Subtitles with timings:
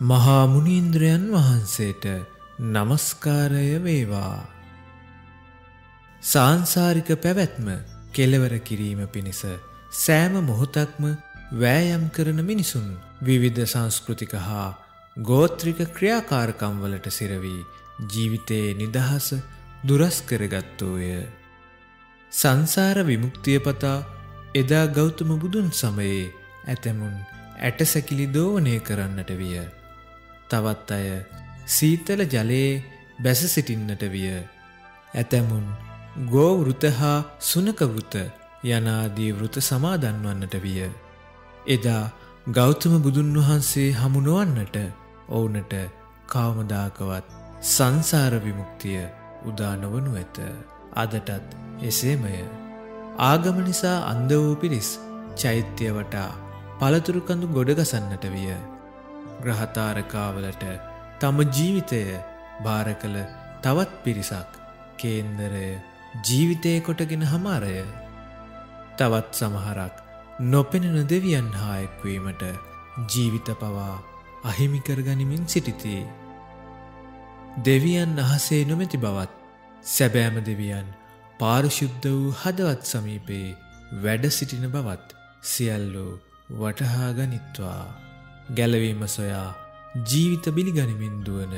[0.00, 2.04] මහා මුනීන්ද්‍රයන් වහන්සේට
[2.66, 4.46] নমස්කාරය වේවා.
[6.22, 7.66] සාංසාරික පැවැත්ම
[8.12, 9.42] කෙලවර කිරීම පිණිස
[9.94, 11.04] සෑම මොහොතක්ම
[11.54, 12.86] වෑයම් කරන මිනිසුන්
[13.22, 14.68] විවිධ සංස්කෘතික හා
[15.16, 17.66] ගෝත්‍රික ක්‍රියාකාරකම්වලට සිරවී
[18.06, 19.28] ජීවිතයේ නිදහස
[19.84, 21.10] දුරස් කරගත්තෝය.
[22.32, 23.98] සංසාර විමුක්තිය පතා
[24.54, 26.24] එදා ගෞතම බුදුන් සමයේ
[26.66, 27.14] ඇතැමුන්
[27.58, 29.60] ඇටසැකිලි දෝවනය කරන්නට විය.
[30.50, 31.08] තවත් අය
[31.66, 32.82] සීතල ජලයේ
[33.18, 34.30] බැස සිටින්නට විය.
[35.14, 35.66] ඇතැමුන්
[36.28, 38.14] ගෝවෘත හා සුනකවෘත
[38.70, 40.80] යනාදී වෘත සමාදන්වන්නට විය.
[41.66, 42.02] එදා
[42.50, 44.76] ගෞතම බුදුන් වහන්සේ හමුණුවන්නට
[45.30, 45.74] ඔවුනට
[46.26, 47.26] කවමදාකවත්
[47.68, 49.00] සංසාර විමුක්තිය
[49.44, 50.36] උදානවනු ඇත.
[50.94, 51.30] අදටත්
[51.82, 52.34] එසේමය.
[53.20, 54.90] ආගම නිසා අන්ද වූ පිරිස්
[55.36, 56.30] චෛත්‍ය වටා
[56.78, 58.52] පළතුරුකඳු ගොඩගසන්නට විය.
[59.44, 60.64] ග්‍රහතාරකාවලට
[61.20, 62.02] තම ජීවිතය
[62.64, 63.16] භාර කළ
[63.62, 64.60] තවත් පිරිසක්
[64.98, 65.66] කේන්දරය
[66.20, 67.76] ජීවිතය කොටගෙන හමාරය.
[68.98, 69.96] තවත් සමහරක්
[70.46, 72.42] නොපෙනෙන දෙවියන් හා එක්වීමට
[73.08, 73.96] ජීවිත පවා
[74.44, 75.96] අහිමිකරගනිමින් සිටිති.
[77.64, 79.32] දෙවියන් අහසේ නොමැති බවත්
[79.86, 80.88] සැබෑම දෙවියන්
[81.40, 83.56] පාරිශුද්ධ වූ හදවත් සමීපයේ
[84.02, 86.12] වැඩ සිටින බවත් සියල්ලෝ
[86.52, 88.09] වටහා ගනිත්වා.
[88.56, 89.48] ගැලවීම සොයා
[90.04, 91.54] ජීවිත බිලිගනිමින් දුවන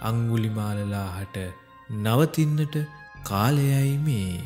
[0.00, 1.36] අංගුලිමාලලාහට
[2.04, 2.74] නවතින්නට
[3.24, 4.40] කාලයයි මේ.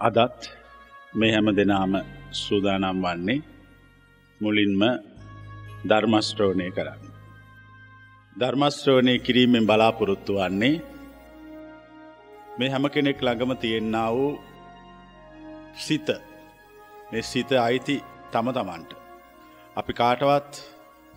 [0.00, 0.40] අදත්
[1.12, 1.92] මේ හැම දෙනාම
[2.32, 3.40] සූදානම් වන්නේ
[4.40, 4.82] මුලින්ම
[5.88, 7.02] ධර්මස්ට්‍රෝණය කරන්න.
[8.36, 10.74] ධර්මස්ට්‍රෝණය කිරීමෙන් බලාපොරොත්තු වන්නේ
[12.58, 14.32] මේ හැම කෙනෙක් ළඟම තියෙන්න්නා වූ
[15.76, 16.08] සිත
[17.12, 17.96] මේ සිත අයිති
[18.32, 18.92] තම තමන්ට.
[19.76, 20.52] අපි කාටවත්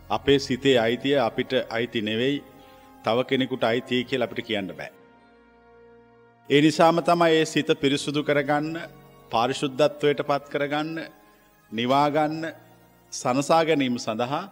[0.10, 2.44] අපේ සිතේ අයිතිය අපිට අයිති නෙවෙයි
[3.04, 4.92] තව කෙනෙකුට අයිතිය කියල අපිට කියන්න බෑ.
[6.50, 8.68] ඒ නිසාම තමයි ඒ සිත පිරිසුදු කරගන්න
[9.32, 10.98] පාරිශුද්ධත්වයට පත් කරගන්න
[11.72, 12.42] නිවාගන්න
[13.14, 14.44] සනසා ගැනීම සඳහා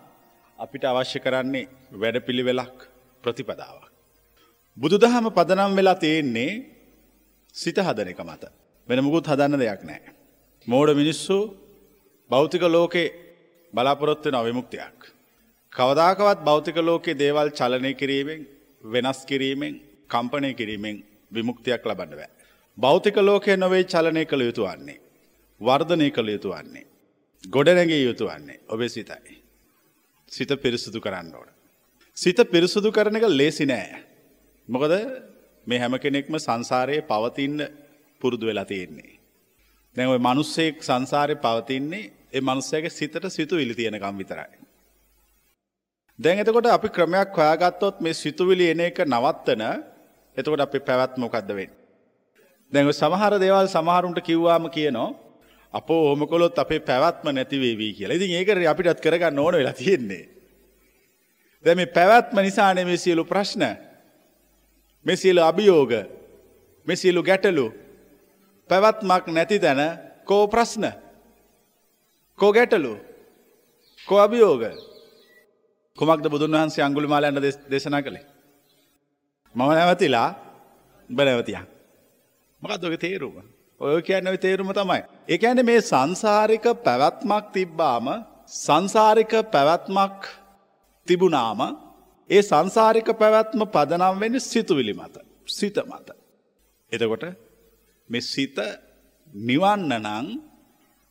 [0.59, 2.77] අපිට අවශ්‍ය කරන්නේ වැඩ පිළිවෙලක්
[3.23, 3.91] ප්‍රතිපදාවක්.
[4.77, 6.51] බුදුදහම පදනම් වෙලා තියෙන්නේ
[7.55, 8.43] සිත හදන එක මත
[8.89, 10.20] වෙන මුකුත් හදන්න දෙයක් නෑ.
[10.67, 11.35] මෝඩ මිනිස්සු
[12.29, 13.07] භෞතික ලෝකේ
[13.73, 14.99] බලාපොරොත්වෙන අවිමුක්තියක්.
[15.73, 18.47] කවදාකවත් භෞතික ලෝකේ දේවල් චලනය කිරීමෙන්
[18.83, 19.73] වෙනස් කිරීමෙන්
[20.07, 22.29] කම්පනය කිරීමෙන් විමුක්තියක් ලබන්න බෑ.
[22.77, 24.99] භෞතික ලෝකය නොවේ චලනය කළ යුතු වන්නේ.
[25.61, 26.85] වර්ධනය කළ යුතු වන්නේ.
[27.43, 29.41] ගොඩනැගේ යුතු වන්නේ ඔබේ සිතයි.
[30.31, 31.49] සිත පිරිසුදු කරන්න ඕන.
[32.17, 34.03] සිත පිරිසුදු කරන එක ලේසි නෑ.
[34.67, 34.93] මොකද
[35.67, 37.59] මේ හැම කෙනෙක්ම සංසාරයේ පවතින්න
[38.21, 39.20] පුරුදු වෙලා තියෙන්නේ.
[39.95, 42.03] දැන් ඔය මිනිස්සෙක් සංසාරේ පවතින්නේ
[42.33, 44.51] ඒ මිනිස්සයාගේ සිතට සිතු ඉලි තියෙනකම් විතරයි.
[46.19, 49.63] දැන් එතකොට අපි ක්‍රමයක් හොයාගත්තොත් මේ සිතුවිලි එන එක නවත්තන
[50.37, 51.77] එතකොට අපි පැවැත්ම මොකද්ද වෙන්නේ?
[52.73, 55.09] දැන් ඔය සමහර දේවල් සමහරුන්ට කිව්වාම කියනවා
[55.73, 58.15] අපෝ ඔහොම කළොත් අපේ පැවැත්ම නැති වේවි කියලා.
[58.15, 60.25] ඉතින් ඒක අපිටත් කරගන්න ඕන වෙලා තියෙන්නේ.
[61.65, 63.63] දැන් මේ පැවැත්ම නිසානේ මේ සියලු ප්‍රශ්න
[65.05, 65.91] මේ සියලු අභියෝග
[66.87, 67.65] මේ සියලු ගැටලු
[68.71, 69.81] පැවැත්මක් නැති තැන
[70.25, 70.85] කෝ ප්‍රශ්න
[72.39, 72.93] කෝ ගැටලු
[74.07, 74.63] කෝ අභියෝග
[75.97, 78.25] කුමක්ද බුදුන් වහන්සේ අඟුලිමාලයන්ට දේශනා කළේ
[79.55, 80.29] මම නැවතිලා
[81.09, 81.65] උඹ නැවතියා
[82.61, 83.35] මොකක්ද ඔගේ තේරුම
[83.81, 85.01] ඔය කියන්නේ තේරුම තමයි.
[85.27, 88.07] ඒ කියන්නේ මේ සංසාරික පැවැත්මක් තිබ්බාම
[88.57, 90.21] සංසාරික පැවැත්මක්
[91.07, 91.61] තිබුණාම
[92.29, 95.15] ඒ සංසාරික පැවැත්ම පදනම් වෙන්නේ සිතුවිලි මත.
[95.49, 96.09] සිත මත.
[96.91, 97.23] එතකොට
[98.11, 98.57] මේ සිත
[99.33, 100.27] නිවන්න නම්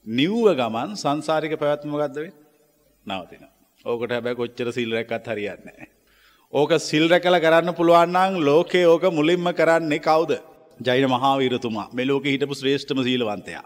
[0.07, 2.35] නිව්ව ගමන් සංසාරික පැවැත්ම ගත්ද වෙන්නේ?
[3.07, 3.45] නවතින.
[3.85, 5.89] ඕකට හැබැයි කොච්චර සිල් රැක්කත් හරියන්නේ නැහැ.
[6.53, 10.33] ඕක සිල් රැකලා කරන්න පුළුවන් නම් ලෝකේ ඕක මුලින්ම කරන්නේ කවුද?
[10.81, 13.65] ජෛන මහාවීරතුමා මෙලෝක හිටපු ශ්‍රේෂ්ඨම සීලවන්තයා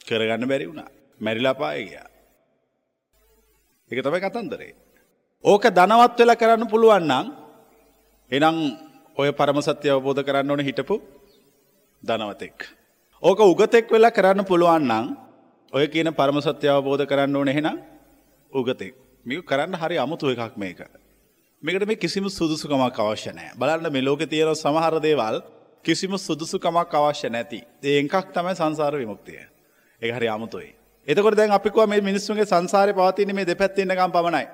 [0.00, 2.08] කරගන්න බැරි වුණා මැරිලාපාය ගියා.
[3.90, 4.72] එක තමයි කතන්දරේ.
[5.44, 7.26] ඕක ධනවත් වෙලා කරන්න පුළුවන් නම්
[8.30, 8.56] එනම්
[9.16, 10.96] ඔය පරම සත්‍ය අවබෝධ කරන්න ඕන හිටපු
[12.02, 12.66] ධනවතෙක්.
[13.22, 15.06] ඕක උගතෙක් වෙලා කරන්න පුළුවන් නම්
[15.72, 17.78] ඔය කියන පරම සත්‍ය අවබෝධ කරන්න ඕන එහෙනම්
[18.52, 18.94] උගතෙක්.
[19.26, 20.82] මේක කරන්න හරි අමුතු එකක් මේක.
[21.62, 23.54] මේකට මේ කිසිම සුදුසුකමක් අවශ්‍ය නැහැ.
[23.54, 25.42] බලන්න මේ ලෝකේ තියෙන සමහර දේවල්
[25.84, 27.60] කිසිම සුදුසුකමක් අවශ්‍ය නැති.
[27.82, 29.40] ඒ එකක් තමයි සංසාර විමුක්තිය.
[30.02, 30.74] ඒක හරි අමුතුයි.
[31.08, 34.46] එතකොට දැන් අපි කිව්වා මේ මිනිස්සුන්ගේ සංසාරේ පවතින්නේ මේ දෙපැත්තේ ඉන්නකම් පමණයි.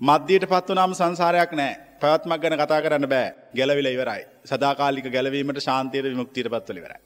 [0.00, 1.76] මධ්‍යයට පත් වුණාම සංසාරයක් නැහැ.
[2.00, 3.34] පැවැත්මක් ගැන කතා කරන්න බෑ.
[3.54, 4.22] ගැලවිලා ඉවරයි.
[4.44, 7.00] සදාකාලික ගැලවීමට ශාන්තියට විමුක්තියට පත් වෙලා ඉවරයි.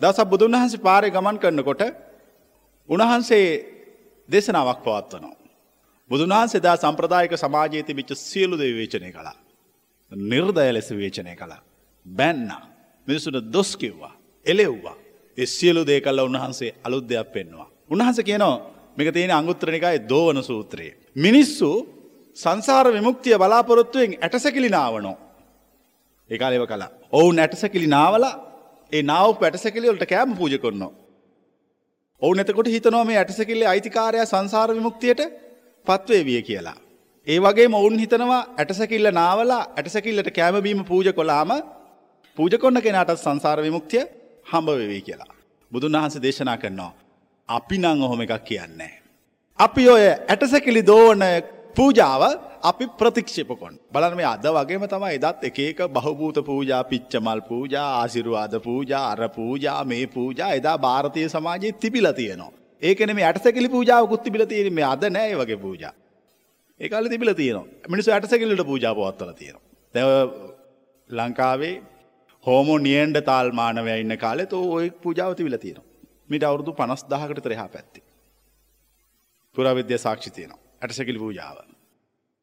[0.00, 1.82] දවසක් බුදුන් වහන්සේ පාරේ ගමන් කරනකොට
[2.88, 3.46] උන්වහන්සේ
[4.28, 5.36] දේශනාවක් පවත්වනවා.
[6.10, 9.36] බුදුනාන් සෙදා සම්ප්‍රදායක සමාජයේ තිබිච්ච සියලු දේ විවේචනය කළා.
[10.12, 11.60] නිර්දය ලෙස විවේචනය කළා.
[12.06, 12.50] බැන්න
[13.06, 14.14] මිනිසුට දොස් කිව්වා.
[14.46, 14.96] එලෙව්වා.
[15.38, 17.68] ඒ සියලු දේ කල්ල උන්වහන්සේ අලුත් දෙයක් පෙන්නවා.
[17.90, 18.56] උන්වහන්ස කියනවා
[18.96, 20.96] මේක තියෙන අංගුත්‍රනිකයි දෝවන සූත්‍රයේ.
[21.16, 21.68] මිනිස්සු
[22.36, 25.16] සංසාර විමුක්තිය බලාපොරොත්තුවෙන් ඇටසැකිලි නාවනෝ.
[26.30, 26.90] ඒකාලෙව කලා.
[27.12, 28.34] ඔවුන් ඇටසැකිලි නාවලා
[28.92, 30.92] ඒ නාව පැටසැකිලිවලට කෑම පූජ කරනවා.
[32.22, 35.22] ඔවු එතකොට හිතනවා මේ ඇටසැකිල්ල අයිතිකාරය සංසාර විමුක්තියට
[35.86, 36.76] පත්වේවිය කියලා.
[37.26, 41.50] ඒ වගේ ඔවුන් හිතනවා ඇටසැකිල්ල නාවලා ඇටසැකිල්ලට කෑමබීම පූජ කොලාම
[42.38, 44.04] පූජ කොන්න කෙනට සංසාර විමුක්තිය
[44.46, 45.32] හම්බ වෙවී කියලා.
[45.72, 46.92] බුදුන් වහන්ස දේශනා කරනවා.
[47.48, 48.94] අපි නං ඔහොම එකක් කියන්නේ.
[49.58, 51.22] අපි ඔය ඇටසැකිලි දෝවන
[51.76, 52.22] පූජාව
[52.62, 59.02] අපි ප්‍රතික්ෂපකොන් බලන මේ අද වගේම තමයි එදත් එකක බහභූත පූජා පිච්චමල් පූජා ආසිරුවාද පූජා
[59.10, 62.52] අර පූජා මේ පූජා එදා භාරතය සමාජයේ තිබිල තියෙනවා.
[62.82, 65.92] ඒකන මේ ඇටසැකිලි පූජාවකුත් තිබිල තියෙන මේ අද නෑ වගේ පූජා.
[66.80, 69.64] ඒකල තිබිල තියෙනවා මිනිසු ඇටසැකිලට පූජා පවත්වල තියෙනවා.
[69.94, 70.10] දැව
[71.10, 71.74] ලංකාවේ
[72.44, 75.88] හෝමෝ නියන්ඩ තාල් මානවය ඉන්න කාලෙ තෝ ඔය පූජාව තිබිල තියෙනවා.
[76.28, 78.00] මිට අවුරුදු පනස් දහකට තරහා පැත්ති.
[79.56, 80.65] පුරවිද්‍ය සාක්ෂි තියෙනවා.
[80.82, 81.56] ඇටසැකිලි පූජාව.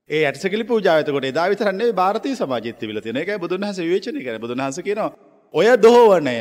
[0.10, 5.12] ඒ ඇටසැකිලි පූජාවතකොට එදා විතරන්නේ භාරතය සමාජත්‍ය විල තියෙන එක බුදුන්හස විවේචනය කර බුදුන්හස කියනවා.
[5.54, 6.38] ඔය දෝවනය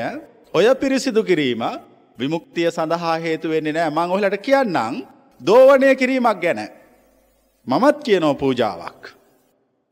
[0.55, 1.62] ඔය පිරිසිදු කිරීම
[2.19, 4.94] විමුක්තිය සඳහා හේතු වෙන්නේ නෑ මං ඔහලට කියන්නම්
[5.41, 6.61] දෝවනය කිරීමක් ගැන.
[7.67, 9.03] මමත් කියනෝ පූජාවක්.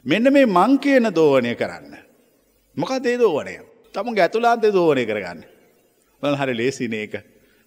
[0.06, 1.94] මෙන්න මේ මං කියන දෝවනය කරන්න.
[2.76, 3.56] මොකක් දේ දෝවනය
[3.94, 5.40] තම ඇතුලාන්තය දෝවනය කරගන්න.
[6.22, 7.14] හරි ලේසින ඒක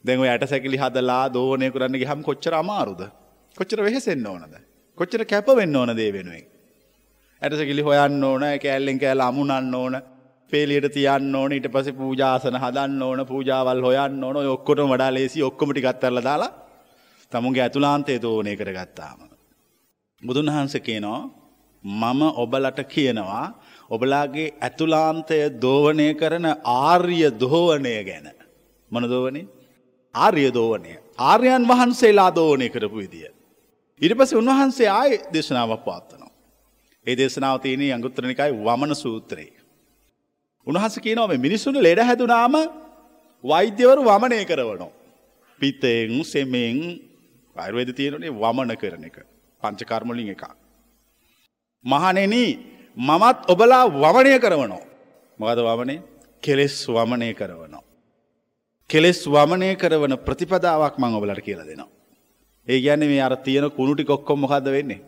[0.03, 3.01] දැව යට සැකිලි හදලා දෝනය කරන්නගේ හම් කොච්චර අමාරුද.
[3.57, 4.55] කොච්චර වෙහෙසෙන්න්න ඕනද.
[4.97, 6.45] කොච්චර කැප වෙන්න ඕන දේ වෙනුවෙන්.
[7.41, 9.95] ඇටසකිලි හොයන්න ඕන කෑල්ලෙන් කෑල අමුණන්න ඕන
[10.51, 15.81] පේලියට තියන්න ඕන ඊට පස පූජාසන හදන්න ඕන පූජාවල් හොයන්න ඕන ඔක්කොට වඩා ලේසි ඔක්කොමටි
[15.81, 16.51] ගත්තරල දාලා
[17.31, 19.19] තමුන්ගේ ඇතුලාන්තය දෝනය කරගත්තාම.
[20.23, 21.21] බුදුන් වහන්ස කියනවා
[21.83, 23.45] මම ඔබලට කියනවා
[23.89, 28.27] ඔබලාගේ ඇතුලාන්තය දෝවනය කරන ආර්ය දෝවනය ගැන.
[28.91, 29.47] මනදෝවනේ
[30.15, 30.91] ආර්ය දෝවනය.
[31.19, 33.32] ආර්යන් වහන්සේලා දෝනය කරපු විදිිය.
[34.01, 36.31] ඉට පස උන්වහන්සේ ආය දේශනාවක් පාත්තනවා.
[37.05, 39.59] ඒ දේශනාව තියනේ අඟුත්‍රනිකයි වමන සූත්‍රයේ.
[40.67, 42.55] උන්හස කියනව මිනිස්සුන ලෙඩ හැදුනාම
[43.43, 44.91] වෛද්‍යවරු වමනය කරවනෝ.
[45.59, 46.79] පිතයෙන් සෙමෙන්
[47.55, 49.17] අයුවද තියෙනනේ වමන කරන එක
[49.61, 50.43] පංචකර්මලින් එක.
[51.85, 52.35] මහනෙන
[52.97, 54.83] මමත් ඔබලා වමනය කරවනෝ.
[55.39, 56.03] මොකද වමනේ
[56.43, 57.83] කෙලෙස් වමනය කරවනවා.
[58.89, 62.02] කෙලෙස් වමනය කරවන ප්‍රතිපදාවක් මං ඔබලට කියල දෙනවා.
[62.67, 65.01] ඒ ගැන මේ අර තියෙන කුණුටි කොක්කොම් මොකද වෙන්නේ.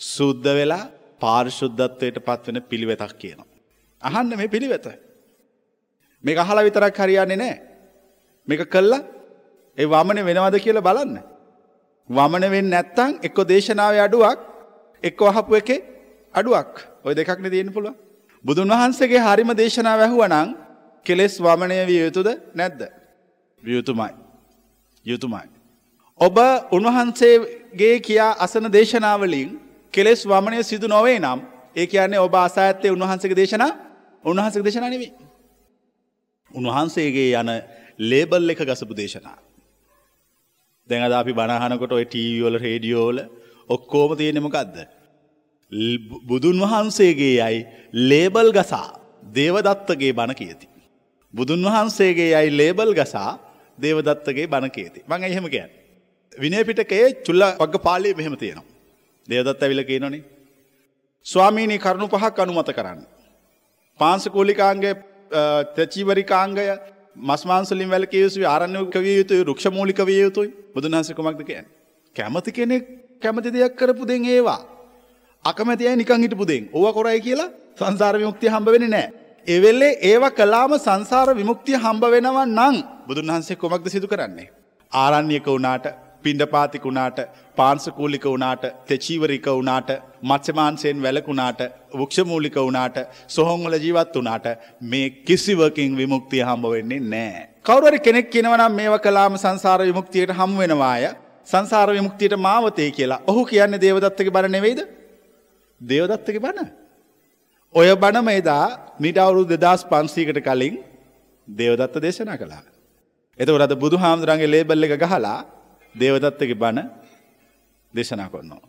[0.00, 0.84] සුද්ධ වෙලා
[1.20, 3.46] පාර්ශුද්ධත්වයට පත්වෙන පිළිවෙතක් කියනවා.
[4.02, 4.86] අහන්න මේ පිළිවෙත.
[6.24, 7.54] මේ අහල විතරක් හරියන්නේ නෑ.
[8.48, 9.02] මේක කල්ලා
[9.78, 11.16] ඒ වමන වෙනවද කියල බලන්න.
[12.10, 14.38] වමන වෙන් නැත්තං එක්කො දේශනාව අඩුවක්
[15.04, 15.70] එක්ක අහපු එක
[16.34, 16.72] අඩුවක්
[17.04, 17.94] ඔය දෙකක්න තියෙන පුළුව.
[18.44, 20.48] බුදුන් වහන්සේගේ හරිම දේශනාව වැැහුවනං
[21.06, 22.80] කෙලෙස් වමනය විය යුතුද නැද්ද.
[23.62, 24.12] වියුතුමයි.
[25.06, 25.53] යුතුමයි.
[26.20, 26.36] ඔබ
[26.72, 29.48] උන්වහන්සේගේ කියා අසන දේශනාවලින්
[29.94, 31.40] කෙලෙස් වමනය සිදු නොවේ නම්
[31.76, 33.72] ඒ කියන්නේ ඔබ අසා ඇත්තේ උන්වහන්සේගේ දේශනා
[34.24, 35.12] උන්වහන්සේ දේශනා නෙවී.
[36.50, 37.50] උන්වහන්සේගේ යන
[38.00, 39.38] ලේබල් එක ගසපු දේශනා.
[40.88, 43.18] දැඟද අපි බණහනකොට ඔය ටීවෝල රේඩියෝල
[43.70, 44.76] ඔක්කෝම තියෙනෙමකක්ද.
[46.24, 47.66] බුදුන් වහන්සේගේ යයි
[48.04, 48.88] ලේබල් ගසා
[49.34, 50.66] දේවදත්තගේ බණ කියති.
[51.34, 53.30] බුදුන් වහන්සේගේ යයි ලේබල් ගසා
[53.78, 55.00] දේවදත්තගේ බණ කියති.
[55.08, 55.83] මං එහෙම කියන්න.
[56.34, 58.66] විනය පිටකයේ චුල්ල වග පාලි මෙහෙම තියෙනවා.
[59.28, 60.24] දේවදත්ත ඇවිල කියනොනේ.
[61.26, 63.00] ස්වාමීනී කරුණු පහක් අනුමත කරන්න.
[64.00, 64.94] පාන්සකූලිකාන්ගේ
[65.76, 66.66] තැචීවරිකාංගය
[67.24, 71.66] මස්මාන්සලින් වැල කියසු ආරණය කවිය යුතුයි රුක්ෂමූලික විය යුතුයි බුදුනාසකමක්ද කියන්න.
[72.16, 72.84] කැමති කෙනෙක්
[73.22, 74.60] කැමති දෙයක් කරපු දෙන් ඒවා.
[75.44, 79.06] අකමැතියි නිකං හිටපු දෙන් ඕව කොරයි කියලා සංසාර විමුක්තිය හම්බ වෙන නෑ.
[79.46, 82.76] එවෙල්ලේ ඒව කලාම සංසාර විමුක්තිය හම්බ වෙනවා නං
[83.06, 84.48] බුදුන් වහන්සේ කොමක්ද සිදු කරන්නේ.
[84.92, 85.86] ආරණ්‍යක වුණාට
[86.24, 87.18] පිණ්ඩපාතික වුණාට
[87.56, 89.90] පාන්සකූලික වුණාට තෙචීවරික වුණාට
[90.22, 91.60] මත්්‍යමාන්සයෙන් වැලකුණාට
[91.94, 92.96] වක්ෂමූලික වුණාට
[93.28, 94.46] සොහොංවල ජීවත් වනාට
[94.82, 97.48] මේ කිසිවකින් විමුක්තිය හම්බ වෙන්නේ නෑ.
[97.62, 101.04] කවුරරි කෙනෙක් කිනවනම් මේව කලාම සංසාර විමුක්තියට හම් වෙනවාය
[101.46, 104.80] සංසාර විමුක්තියට මාවතය කියලා ඔහු කියන්න දේවදත්තක බර නෙවෙයිද.
[105.80, 106.68] දේවදත්තක බණ.
[107.74, 108.64] ඔය බණ මේදා
[108.98, 110.76] මිට අවුරු දෙදස් පන්සීකට කලින්
[111.48, 112.62] දේවදත්ත දේශනා කළා.
[113.38, 115.38] එතවරද බුදු හාමුදුරන්ගේ ලේබල්ල එක ගහලා
[115.94, 116.88] දේවදත්තක බණ
[117.94, 118.62] දේශනා කොන්නවා.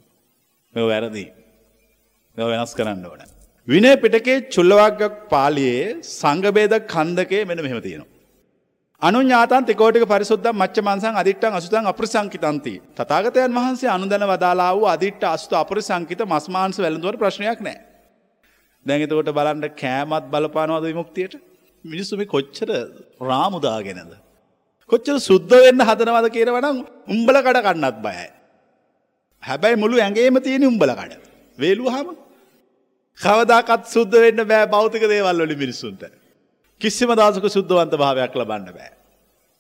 [0.74, 1.30] මෙ වැරදිී.
[2.38, 3.22] මෙ වෙනස් කරන්න ඕන.
[3.68, 8.14] විනය පිටකේ චුල්ලවක්ගක් පාලියේ සංගබේද කන්දකේ මෙන මෙහෙම තියෙනවා.
[9.02, 12.76] අනුඥාතන් තිකෝටික පරිසුද්ද මච්ච මන්සන් අදිට්ටන් අසුතන් අප්‍රසංකිතන්ති.
[12.96, 17.78] තතාගතයන් වහන්සේ අනුදැන වදාලා වූ අදිට්ට අස්තු අපරිසංකිත මස්මාන්ස වැළඳුවට ප්‍රශ්නයක් නෑ.
[18.86, 21.36] දැඟතකොට බලන්ට කෑමත් බලපානවාද විමුක්තියට
[21.86, 22.70] මිනිස්සුම කොච්චර
[23.22, 24.14] රාමුදාගෙනද.
[24.90, 26.78] කොච්චර සුද්ධ වෙන්න හදනවද කියරවනම්
[27.14, 28.28] උම්බල කඩ කන්නත් බයයි.
[29.44, 31.22] හැබැයි මුළු ඇගේම තියෙන උම්බල කඩ.
[31.58, 32.08] වේලු හම
[33.20, 36.04] කවදාකත් සුද්ධ වෙන්න බෑ බෞතික දේවල් වලි මිනිස්සුන්ට.
[36.82, 38.92] කිසිම දසක සුද්ධවන්ත භාවයක් ලබන්න බෑ.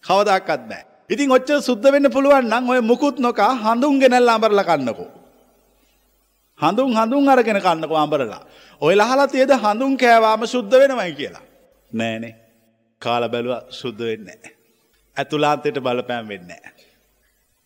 [0.03, 0.83] කවදක්කත් බෑ.
[1.09, 5.09] ඉතින් ඔච්චර සුද්ධ වෙන්න පුළුවන් නම් ඔය මුකුත් නොකා හඳුන් ගෙනැල් අඹරල කන්නකෝ.
[6.59, 8.41] හඳුන් හඳුන් අරගෙන කන්නකෝ අඹරලා.
[8.81, 11.45] ඔය ලහලා තියද හඳුන් කෑවාම සුද්ධ වෙනවයි කියලා.
[11.91, 12.35] නෑනේ
[13.01, 14.54] කාල බැලුව සුද්ධ වෙන්න.
[15.17, 16.51] ඇතුලාන්තයට බලපෑම් වෙන්න.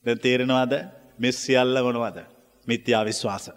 [0.05, 0.73] දැ තේරෙනවාද
[1.17, 2.19] මෙ සියල්ල වනවද
[2.67, 3.49] මිත්‍යා විශ්වාස.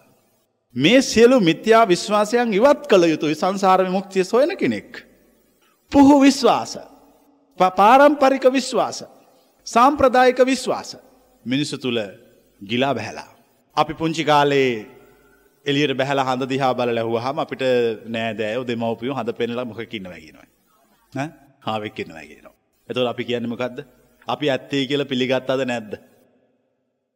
[0.76, 4.90] මේ සියලු මිත්‍යා විශ්වාසයන් ඉවත් කළ යුතුයි සංසාර මුක්තිය සොයන කෙනෙක්.
[5.92, 6.78] පුහු විශ්වාස.
[7.58, 9.04] පාරම්පරික විශ්වාස.
[9.66, 10.96] සාම්ප්‍රදායික විශ්වාස.
[11.44, 12.00] මිනිස්සු තුළ
[12.60, 13.30] ගිලා බැහැලා.
[13.76, 14.86] අපි පුංචි කාලේ
[15.66, 17.62] එලියට බැහල හඳ දිහා බල ලැහුව හම අපිට
[18.06, 21.28] නෑදෑයෝ දෙමවපියෝ හඳ පෙනලා මොකකින්න වැගෙනවා.
[21.60, 22.56] හාවෙක්කින්න වැගෙනවා.
[22.88, 23.78] එතුව අපි කියන්නමකක්ද.
[24.28, 25.92] අපි ඇත්තේ කියල පිළිගත් අද නැද්ද.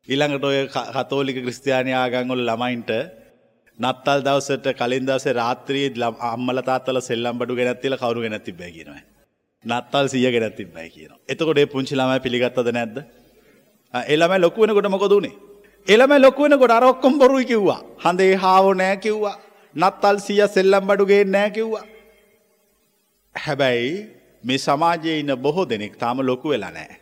[0.08, 0.58] ඊළඟට ඔය
[0.96, 2.90] කතෝලික ක්‍රස්තියානි ආගංගොල ළමයින්ට
[3.78, 5.88] නත්තල් දවසට කලින් දවසේ රාත්‍රී
[6.32, 9.02] අම්මල තාත්තල සෙල්ලම් බඩු ගෙනැත්තිල කවරු ගෙනැ තිබැ කියනවා.
[9.64, 11.12] නත්තල් සිය ගෙනැ තිබැයි කියන.
[11.28, 12.96] එතකොට පුංචි ළමයි පිළිගත්තද නැද්ද.
[13.94, 15.34] එළම ලොකුවෙනකොට මොකදුනේ.
[15.88, 17.80] එළම ලොකුවෙනකොට අරොක්කොම් බොරුයි කිව්වා.
[18.04, 19.36] හඳේ හාව නෑ කිව්වා.
[19.76, 21.84] නත්තල් සිය සෙල්ලම් බඩුගේ නෑ කිව්වා.
[23.34, 24.15] හැබැයි
[24.46, 26.96] මේ සමාජයේ ඉන්න බොහෝ දෙනෙක් තාම ලොකු වෙලා නෑ.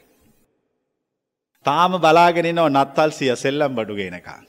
[1.67, 4.41] තාම බලාගෙනනෝ නත්තල් සිය සෙල්ලම් බඩුගේනකා.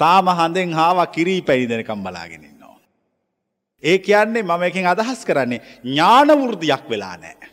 [0.00, 2.76] තාම හඳෙන් හාවා කිරී පැණිදෙනකම් බලාගෙනන්නවා.
[3.82, 7.50] ඒ කියන්නේ මම එකින් අදහස් කරන්නේ ඥානවෘර්දියක් වෙලා නෑ.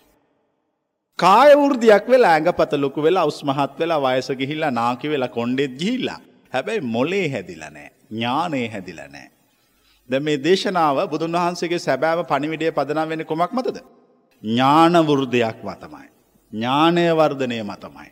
[1.19, 6.19] කායවෘර්දියක් වෙලා ඇඟපත ලොකු වෙලා උස්මහත් වෙලා වයස ගිහිල්ලා නාකි වෙලා කොන්්ඩෙත් ගිහිල්ලා
[6.53, 9.29] හැබැයි මොලේ හැදිල නෑ ඥානය හැදිල නෑ.
[10.09, 13.79] ද මේ දේශනාව බුදුන් වහන්සේගේ සැබෑම පණිවිඩය පදනම් වෙන කොමක් මතද.
[14.43, 16.07] ඥානවෘර්ධයක් මතමයි.
[16.53, 18.11] ඥානය වර්ධනය මතමයි.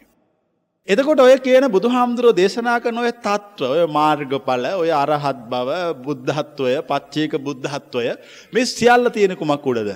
[0.88, 5.70] එතකොට ඔය කියන බුදුහාමුදුරුව දේශනා කරන ඔය තත්ත්ව ඔය මාර්ගඵල ඔය අරහත් බව
[6.06, 8.16] බුද්ධහත්වය පච්චේක බුද්ධහත්වය
[8.54, 9.92] මේ සියල්ල තියෙන කුමක් උඩද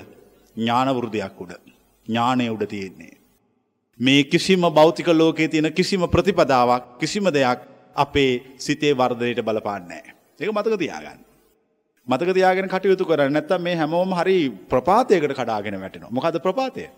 [0.57, 1.53] ඥානවෘදයක් උඩ
[2.07, 3.15] ඥානය උඩ තියෙන්නේ.
[3.99, 7.59] මේ කිසිම භෞතික ලෝකයේ තියෙන කිසිම ප්‍රතිපදාවක් කිසිම දෙයක්
[7.95, 10.15] අපේ සිතේ වර්ධනයට බලපාන්නෑ.
[10.39, 11.30] ඒක මතක තියාගන්න.
[12.07, 14.37] මතක තියාගෙන කටයුතු කරන්න නැත්තම් මේ හැමෝම හරි
[14.69, 16.11] ප්‍රපාතයකට කඩාගෙන වැටෙනවා.
[16.11, 16.89] මොකද ප්‍රපාතය.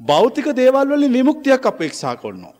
[0.00, 2.54] භෞතික දේවල් වලින් විමුක්තියක් අපේක්ෂා කරනවා.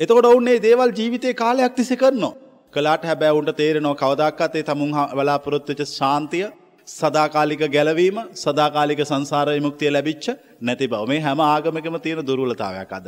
[0.00, 2.34] එතකොට ඔවුන්නේ දේවල් ජීවිතය කාලයක් තිසි කරනවා.
[2.74, 6.46] කලාට හැබැ උන්ට තේරෙනවා කවදක්කතේ තමුන් බලාපොරොත්තුච ශාන්තිය
[6.88, 10.26] සදාකාලික ගැලවීම සදාකාලික සංසාරය මුක්තිය ලැබිච්ච
[10.60, 13.06] නැති බව මේ හැම ආගමකම තියෙන දුරුලතාවයක් අද.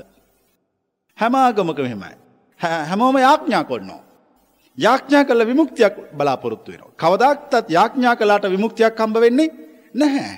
[1.18, 2.14] හැම ආගමක මෙහෙමයි.
[2.60, 4.02] හැමෝම යාඥා කොන්නවා.
[4.78, 6.92] යාඥා කල විමුක්තියක් බලාපොරොත්තු වෙනවා.
[6.96, 9.48] කවදක්තත් යාඥා කලාට විමුක්තියක් කම්බ වෙන්නේ
[9.94, 10.36] නැහැ.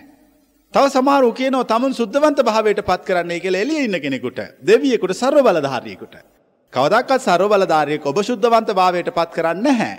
[0.75, 6.16] තව සමාරු කියනව තමුන් සුද්ධවන්ත භාවයට පත් කරන්නේ කියල එලිය ඉන්න කෙනෙකුට දෙවියෙකුට සර්ව බලධාරයකුට.
[6.73, 9.95] කවදක්ත් සරෝ බලධාරයෙක් ඔබ ශුද්ධවන්ත භාවයට පත් කරන්න හැ.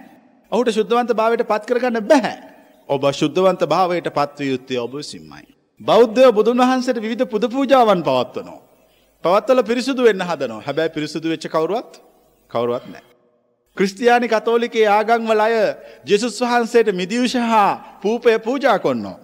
[0.52, 2.38] ඔහුට ශුද්ධවන්ත භාවයට පත් කරගන්න බැහැ.
[2.90, 5.46] ඔබ ශුද්ධවන්ත භාවයට පත්ව යුත්තේ ඔබ සිම්මයි.
[5.82, 8.62] බෞද්ධය බුදුන් වහන්සට විධ පුද පූජාවන් පවත්වනවා.
[9.24, 12.02] පවත්වල පිරිසුදු වෙන්න හදනවා හැබැයි පිරිසුදු වෙච්ච කවරුවත්
[12.50, 13.07] කවරුවත් නෑ.
[13.78, 15.56] ක්‍රස්තියානි කතෝලිකේ ආගංවල අය
[16.06, 19.18] ජෙසුස් වහන්සේට මිදිවිෂ හා පූපය පූජා කොන්නවා.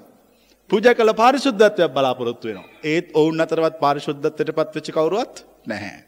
[0.69, 2.69] පූජ කළ පාරිශුද්ධත්වයක් බලාපොරොත්තු වෙනවා.
[2.85, 5.99] ඒත් ඔවුන් අතරවත් පාරිශුද්ධත්වයට පත්වච්ච කවරුවත් නැහැ.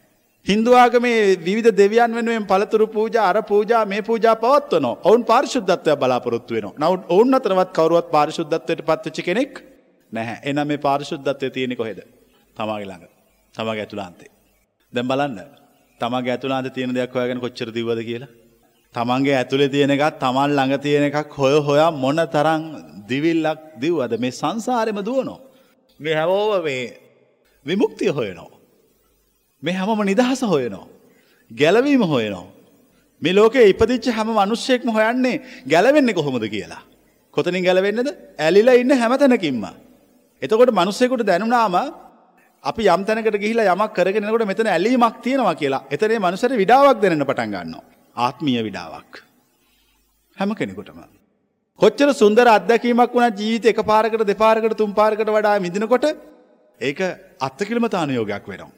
[0.46, 6.68] හින්දුවාගමේ විධ දෙවියන් වෙනුවෙන් පළතුරු පූජ අර පූජා මේ පූජා පවත්වන ඔවුන් පාර්ශුද්ධත්වය බලාපොරොත්තු වෙන
[6.74, 9.62] නවත් ඔවුන් අතරවත් කවරුවත් පාර්ශුද්ධත්වයට පත්වච කෙනෙක්
[10.12, 12.00] නැහැ එන මේ පාර්ශුද්ධත්වය තියෙනෙ කොහෙද
[12.58, 13.06] තමාගේ ළඟ
[13.56, 14.30] තමගේ ඇතුලාන්තේ.
[14.94, 15.65] දැම් බලන්න
[16.02, 18.32] තමගේ ඇතුලාන්ත තියෙන දෙයක් හොයගෙන කොච්චර දිවද කියලා.
[18.96, 22.62] තමන්ගේ ඇතුළේ තියෙන එකත් තමන් ළඟ තියෙන එකක් හොය හොයා මොන තරං
[23.10, 25.40] දිවිල්ලක් දිව්වද මේ සංසාරෙම දුවනෝ.
[26.00, 26.84] මේ හැවෝව මේ
[27.66, 28.52] විමුක්තිය හොයනෝ.
[29.64, 30.88] මේ හැමම නිදහස හොයනවා.
[31.52, 32.48] ගැලවීම හොයනවා.
[33.22, 36.84] මේ ලෝක ඉපදිච්ච හැම මනුෂ්‍යයෙක්ම හොයන්නේ ගැලවෙන්න කොහොමද කියලා.
[37.34, 38.10] කොතනින් ගැලවෙන්නද
[38.40, 39.66] ඇලිලා ඉන්න හැමතැනකින්ම.
[40.42, 41.76] එතකොට මනුස්සයකුට දැනුනාම
[42.66, 47.84] අපි යම්තැනකට ගිහිලා යමක් කරගෙනකොට මෙතන ඇලීමක් තියෙනවා කියලා එතනේ මනුසර විඩාවක් දෙන්න පටන් ගන්නවා.
[48.18, 49.12] ආත්මීය විඩාවක්.
[50.38, 51.00] හැම කෙනෙකුටම.
[51.80, 56.06] කොච්චර සුන්දර අත්දැකීමක් වුණ ජීවිත එක පාරකට දෙපාරකට තුම් පාරකට වඩා මිදිනකොට
[56.82, 57.00] ඒක
[57.40, 58.74] අත්තකිලමතානයෝගයක් වෙනවා.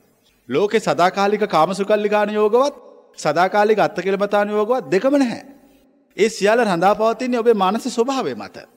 [0.49, 2.75] ලෝකෙ සදාකාලික කාමසුකල්ලිකාන යෝගවත්
[3.17, 5.43] සදාකාලික අත්ත කෙළමතාන යෝගවත් දෙකම නැහැ.
[6.17, 8.67] ඒ සියල්ල රඳා පවතින්නේ ඔබේ මනස ස්වභාවය මත.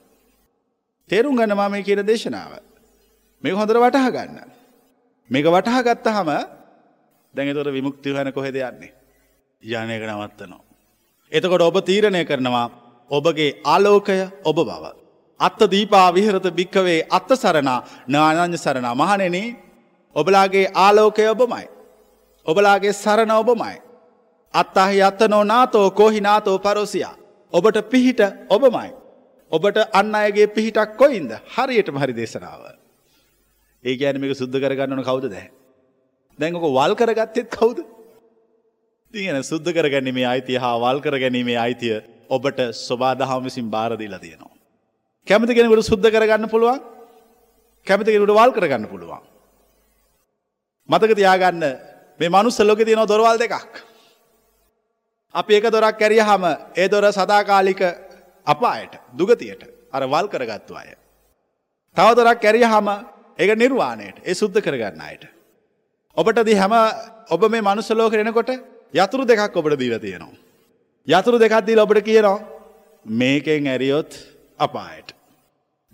[1.11, 2.53] තේරුම් ගන්න මම මේ කියන දේශනාව.
[3.45, 4.60] මේ හොඳර වටහ ගන්න.
[5.31, 6.31] මේක වටහා ගත්ත හම
[7.35, 8.93] දැඟතොට විමුක්ති හන කොහෙද යන්නේ.
[9.63, 10.63] යනයක නවත්තනවා.
[11.33, 12.67] එතකොට ඔබ තීරණය කරනවා
[13.11, 14.85] ඔබගේ ආලෝකය ඔබ බව.
[15.41, 17.71] අත්ත දීපා විහරත භික්කවේ අත්ත සරණ
[18.09, 19.37] නානං්‍ය සරණ මහනෙන
[20.17, 21.67] ඔබලාගේ ආලෝකය ඔබමයි.
[22.47, 23.77] ඔබලාගේ සරණ ඔබමයි.
[24.55, 27.15] අත්තහි අත්තනෝ නාතෝ කෝහිනාතෝ පරෝසියා.
[27.53, 28.91] ඔබට පිහිට ඔබමයි.
[29.53, 32.80] ඔබට අන්න අයගේ පිහිටක් කොයින්ද හරියට හරි දේශනාව.
[33.85, 35.49] ඒ ගැන මේක සුද්ධ කරගන්නන කවුද දැ.
[36.39, 37.79] දැඟක වල් කරගත්තෙත් කවුද.
[39.15, 41.97] තියන සුද්ධ කරගැනීමේ අයිතිය හා වල් කර ගැනීමේ අයිතිය
[42.29, 44.57] ඔබට ස්වබාදහම විසින් බාරදිලා තියෙනවා.
[45.27, 46.81] කැමති කෙනෙකුට සුද්ධ කරගන්න පුළුවන්
[47.87, 49.23] කැමති කෙනෙකුට වල් කරගන්න පුළුවන්.
[50.89, 51.65] මතක තියාගන්න
[52.21, 53.73] මේ මනුස්ස ලෝකෙ තියෙන දොරවල් දෙකක්.
[55.35, 56.45] අපි ඒක දොරක් කැරිය හම
[56.77, 57.81] ඒ දොර සදාකාලික
[58.47, 60.93] අපායට දුගතියට අර වල් කරගත්තු අය.
[61.97, 62.89] තව දොරක් කැරිය හම
[63.39, 65.25] ඒක නිර්වාණයට ඒ සුද්ධ කරගන්න අයට.
[66.17, 66.75] ඔබට දී හැම
[67.31, 68.51] ඔබ මේ මනුස්ස ලෝක එනකොට
[68.95, 70.39] යතුරු දෙකක් ඔබට දීලා තියෙනවා.
[71.09, 72.39] යතුරු දෙකක් දීලා ඔබට කියනවා
[73.05, 74.13] මේකෙන් ඇරියොත්
[74.59, 75.15] අපායට.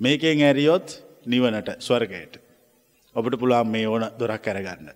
[0.01, 2.41] මේකෙන් ඇරියොත් නිවනට ස්වර්ගයට.
[3.17, 4.91] ඔබට පුළුවන් මේ ඕන දොරක් කරගන්න.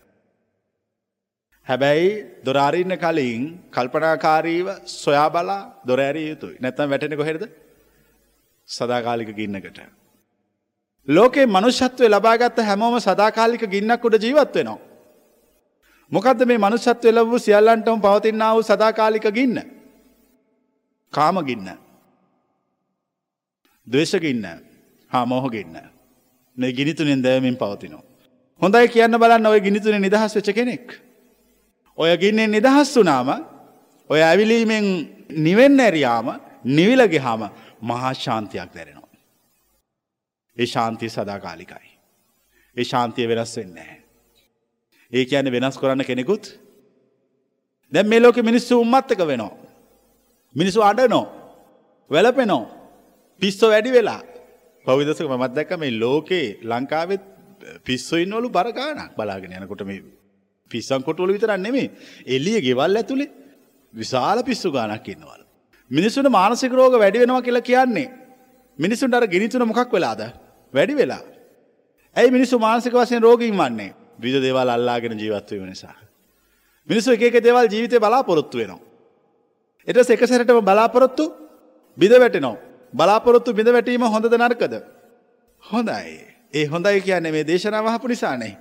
[1.67, 2.09] හැබැයි
[2.45, 7.45] දොරාරින්න කලින් කල්පනාකාරීව සොයා බලා දොරෑරිය යුතුයි නැත්තම් වැටෙන කොහෙරද
[8.69, 10.00] සදාකාලික ගින්නකට.
[11.17, 14.79] ලෝකේ මනුෂ්‍යත්වය ලබාගත්ත හැමෝම සදාකාලික ගින්නක් උඩ ජීවත් වෙනවා.
[16.13, 19.57] මොකද මේ මනුෂ්‍යත්වය ලැබූ සියල්ලන්ටම පවතින්නා වූ සදාකාලික ගින්න.
[21.13, 21.69] කාමගින්න.
[23.87, 24.47] දවේශගින්න
[25.11, 25.77] හා මෝහගින්න.
[26.57, 28.05] මේ ගිනිතුනෙන් දැවමින් පවතිනවා.
[28.63, 30.87] හොඳයි කියන්න බලන්න ඔය ගිනිතුනේ නිදහස් වෙච්ච කෙනෙක්.
[31.99, 33.29] ඔය ගින්නෙන් නිදහස් වනාම
[34.11, 34.87] ඔය ඇවිලීමෙන්
[35.47, 36.29] නිවෙන්න ඇරියාම
[36.65, 37.43] නිවිලගෙහාම
[37.83, 39.00] මහා ශාන්තියක් දැරෙනවා.
[40.61, 41.91] ඒ ශාන්තිය සදාකාලිකයි.
[42.77, 43.93] ඒ ශාන්තිය වෙනස් වෙන්නේ.
[45.13, 46.45] ඒ කියන වෙනස් කරන්න කෙනෙකුත්
[47.93, 49.55] දැම් මේ ලෝක මිනිස්සු උම්මත්තක වෙනවා.
[50.55, 51.25] මිනිසු අඩනෝ
[52.11, 52.63] වැලපෙනෝ
[53.43, 54.23] පිස්සෝ වැඩි වෙලා
[54.87, 57.23] පවිදසක මත් දැක්ක මේ ලෝකේ ලංකාවෙත්
[57.85, 60.01] පිස්සොයින්වලු බරගානක් බලාගෙන යනකොට මේ
[60.71, 61.87] පිස්සන් කොටුවල විතරක් නෙමේ
[62.29, 63.31] එල්ලිය ගෙවල් ඇතුළේ
[63.95, 65.43] විශාල පිස්සු ගානක් ඉන්නවල.
[65.91, 68.09] මිනිස්සුට මානසික රෝග වැඩි වෙනවා කියලා කියන්නේ.
[68.79, 70.21] මිනිසුන්ට අර ගිනිතුන මොකක් වෙලාද
[70.75, 71.25] වැඩි වෙලා.
[72.17, 75.97] ඇයි මිනිස්සු මානසික වශයෙන් රෝගීන් වන්නේ විද දේවල් අල්ලාගෙන ජීවත්වය නිසා.
[76.89, 78.81] මිනිස්සු එක දේවල් ජීවිතය බලාපොරොත්තු වෙනවා.
[79.87, 81.25] එට සෙකසැරටම බලාපොරොත්තු
[81.99, 82.71] බිද වැටෙනවා.
[82.93, 84.75] බලාපොරොත්තු බිඳ වැටීම හොඳද නරකද.
[85.63, 86.27] හොඳයි.
[86.55, 88.57] ඒ හොඳයි කියන්නේ මේ දේශනාවහපු නිසානේ.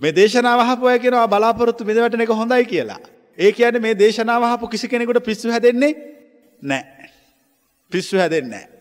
[0.00, 3.00] මේ දේශනාවහපු අය කෙනවා බලාපොරොත්තු බිඳවැටන එක හොඳයි කියලා.
[3.38, 5.92] ඒ කියන මේ දේශනාවහපු කිසි කෙනෙකුට පිස්සු හැදෙන්නේ
[6.62, 7.10] නෑ.
[7.92, 8.71] පිස්සු හැදෙන්නේ.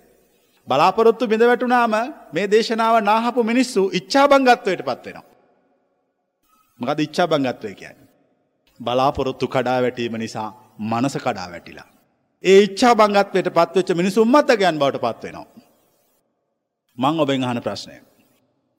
[0.71, 1.95] බලාපොරොත්තු බිඳවැටුනාම
[2.33, 5.25] මේ දේශනාව නාහපු මිනිස්සු ඉච්චා බංගත්වයට පත්වෙනවා.
[6.79, 7.97] මකද ඉච්චා බංගත්වය කියන්න.
[8.79, 10.49] බලාපොරොත්තු කඩා වැටීම නිසා
[10.91, 11.87] මනස කඩා වැටිලා.
[12.43, 15.47] ඒ ඉච්චා බංගත්වයට පත්වෙච්ච මිනිසු උම්මත්තගයන් බවට පත්වෙනවා.
[16.97, 17.97] මං ඔබෙන් අහන ප්‍රශ්නය.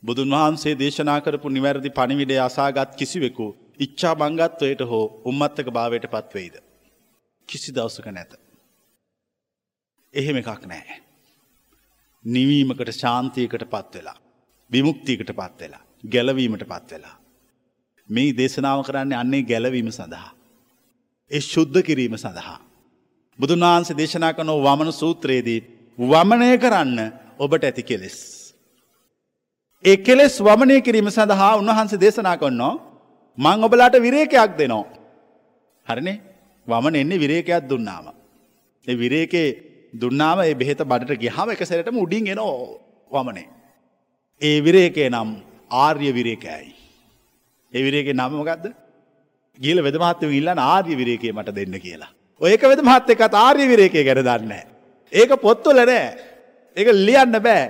[0.02, 3.46] බුදුන් වහන්සේ දේශනා කරපු නිවැරදි පණිවිඩය අසාගත් කිසිවෙකු
[3.78, 6.54] ඉච්චා බංගත්වයට හෝ උම්මත්තක භාවයට පත්වෙයිද.
[7.48, 8.32] කිසි දවසක නැත.
[10.14, 11.02] එහෙම එකක් නෑ.
[12.24, 14.16] නිවීමකට ශාන්තියකට පත්වෙලා.
[14.70, 15.82] විමුක්තියකට පත්වෙලා.
[16.04, 17.16] ගැලවීමට පත්වෙලා.
[18.08, 20.30] මේ දේශනාව කරන්නේ අන්නේ ගැලවීම සඳහා.
[21.30, 22.58] ඒ ශුද්ධ කිරීම සඳහා.
[23.38, 25.60] බුදුන් වහන්සේ දේශනා කනෝ වමන සූත්‍රයේදී
[25.98, 26.98] වමනය කරන්න
[27.38, 28.18] ඔබට ඇති කෙලෙස්.
[29.84, 32.74] ඒ කෙලෙස් වමනය කිරීම සඳහා උන්වහන්සේ දේශනා කොන්නෝ
[33.38, 34.86] මං ඔබලාට විරේකයක් දෙනෝ.
[35.86, 36.18] හරිනේ
[36.66, 38.06] වමන එන්නේ විරේකයක් දුන්නාම.
[38.86, 42.52] ඒ විරේකේ දුන්නාම ඒ බෙහෙත බඩට ගිහම එක සැරටම උඩින් එනෝ
[43.10, 43.48] වමනේ.
[44.40, 45.30] ඒ විරේකේ නම්
[45.82, 46.72] ආර්ය විරේකයයි.
[47.72, 48.66] ඒ විරේකේ නම මොකක්ද?
[49.58, 52.10] ගිහල වෙද මහත්තයෝ ඉල්ලන ආර්ය විරේකේ මට දෙන්න කියලා.
[52.40, 54.66] ඔය එක වෙද මහත්තයෙක්වත් ආර්ය විරේකේ ගැන දන්නේ නැහැ.
[55.12, 56.08] ඒක පොත්වල නෑ.
[56.76, 57.62] ඒක ලියන්න බෑ.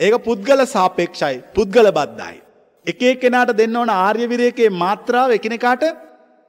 [0.00, 2.38] ඒක පුද්ගල සාපේක්ෂයි පුද්ගල බද්ධයි.
[2.86, 5.82] එක කෙනාට දෙන්න ඕන ආර්යවිරයකේ මාත්‍රාව එකනෙකාට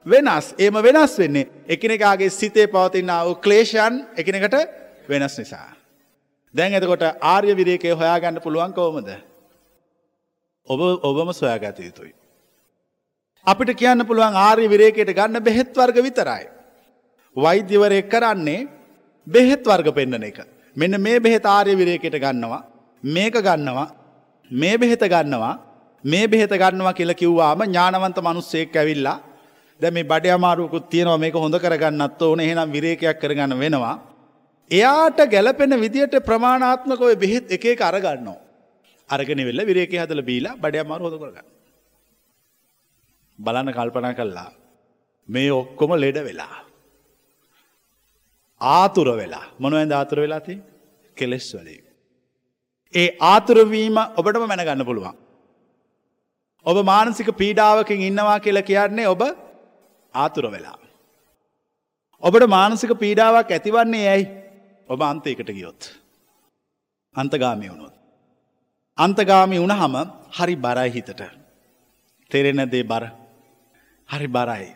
[0.06, 4.56] වෙනස් ඒම වෙනස් වෙන්නේ එකනෙකාගේ සිතේ පවතින්න වූ ක්ලේෂයන් එකනෙකට
[5.10, 5.68] වෙනස් නිසා.
[6.54, 9.10] දැන් එතකොට ආර්ය විරේකය හොයාගන්න පුළුවන් කෝමද.
[10.68, 12.14] ඔබ ඔබම සොයාගත යුතුයි.
[13.46, 16.44] අපිට කියන්න පුළුවන් ආර්ය විරේකයට ගන්න බෙහෙත් වර්ග විතරයි.
[17.36, 18.68] වෛද්‍යවරය කරන්නේ
[19.26, 20.38] බෙහෙත් වර්ග පෙන්න්නන එක.
[20.76, 22.62] මෙන්න මේ බෙහෙත් ආර්ය විරේකයට ගන්නවා
[23.04, 23.88] මේක ගන්නවා
[24.50, 25.58] මේ බෙහෙත ගන්නවා
[26.04, 29.18] මේ බෙහෙත ගන්නවා කියලා කිව්වාම ඥානවන්ත මනුස්සයෙක් ඇවිල්ලා
[29.80, 34.09] දැ මේ බඩ අමාරුකුත් තියෙනවා මේක හොඳ කරගන්නත් ඕන එහෙනම් විරේකයක් කරගන්න වෙනවා.
[34.70, 38.38] එයාට ගැලපෙන විදිට ප්‍රමාණාත්මකව බෙහෙත් එක අරගන්නවා.
[39.10, 41.46] අරගෙන වෙල්ල විරේක හදල බීලා බඩ අමාරු හොද කරගන්න.
[43.38, 44.50] බලන්න කල්පනා කල්ලා.
[45.28, 46.56] මේ ඔක්කොම ලෙඩ වෙලා.
[48.60, 50.54] ආතුර වෙලා මොනුවෙන්ද ආතුර වෙලාති
[51.16, 51.84] කෙලෙස් වලින්.
[52.94, 55.16] ඒ ආතුරවීම ඔබටම මැනගන්න පුළුවන්.
[56.66, 59.22] ඔබ මානසික පීඩාවකින් ඉන්නවා කියලා කියන්නේ ඔබ
[60.14, 60.78] ආතුර වෙලා.
[62.22, 64.26] ඔබට මානසික පීඩාවක් ඇතිවන්නේ ඇයි
[64.90, 65.80] ඔබ අන්තයකට ගියොත්.
[67.14, 67.94] අන්තගාමි වුණොත්.
[68.98, 69.94] අන්තගාමි වුණහම
[70.36, 71.22] හරි බරයි හිතට.
[72.30, 73.04] තෙරෙන දේ බර
[74.08, 74.68] හරි බරයි.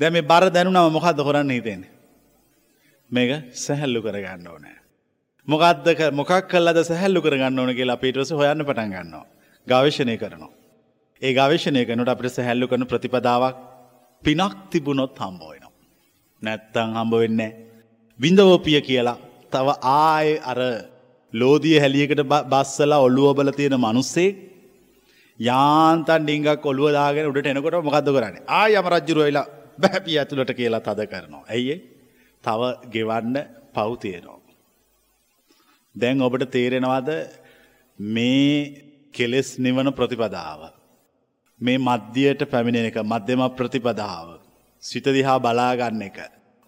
[0.00, 1.82] දැ මේ බර දැනුනම මොකක්ද හොරන්න හිතෙන.
[3.10, 4.78] මේක සැහැල්ලු කරගන්න ඕනෑ.
[5.48, 9.26] මොකක්දක මොකක් කල්ලද සැහැල්ලු කරගන්න ඕන කියලා පිටවස හොයන්න පටන් ගන්නවා.
[9.66, 10.52] ගවේශණය කරනවා.
[11.22, 13.56] ඒ ගවේශණය කනට අපට සැහැල්ලු කරන ප්‍රතිපදාවක්
[14.22, 15.72] පිනක් තිබුණොත් හම්බෝයනවා.
[16.42, 17.52] නැත්තං හම්බ වෙන්නේ.
[18.18, 19.18] බිඳවෝපිය කියලා
[19.52, 20.60] තව ආය අර
[21.32, 24.30] ලෝදිය හැලියකට බස්සලා ඔල්ලුවබල තියෙන මනුස්සේ
[25.40, 29.46] යාන්තන් ඩිංගක් ඔළුව දාගෙන උඩට එනකොට මොකක්ද කරන්නේ ආය යම රජ්ජුරුව වෙලා
[29.78, 31.44] බැපිය ඇතුළට කියලා තද කරනවා.
[31.48, 31.76] ඇයි
[32.44, 32.60] තව
[32.94, 33.36] ගෙවන්න
[33.74, 34.38] පවතියනවා.
[35.94, 37.08] දැන් ඔබට තේරෙනවාද
[37.98, 38.58] මේ
[39.14, 40.60] කෙලෙස් නිවන ප්‍රතිපදාව.
[41.60, 44.28] මේ මධ්‍යයට පැමිණෙන එක මධ්‍යම ප්‍රතිපදාව.
[44.82, 46.18] සිතදිහා බලාගන්න එක.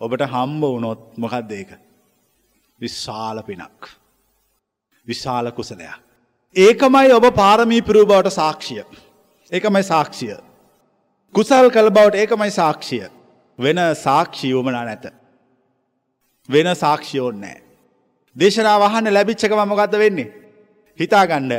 [0.01, 1.71] ඔබට හම්බ වුණොත් මොකක්ද ඒක.
[2.81, 3.89] විශාල පිනක්.
[5.07, 5.95] විශාල කුසලයක්.
[6.57, 8.85] ඒකමයි ඔබ පාරමී පිරූ බවට සාක්ෂිය.
[9.53, 10.37] ඒකමයි සාක්ෂිය.
[11.35, 13.09] කුසල් කළ බවට ඒකමයි සාක්ෂිය.
[13.59, 15.05] වෙන සාක්ෂී වමනා නැත.
[16.49, 17.59] වෙන සාක්ෂියෝන්නෑ.
[18.37, 20.33] දේශනා වහන්න ලැබිච්චක මමගත්ද වෙන්නේ.
[20.99, 21.53] හිතාගණ්ඩ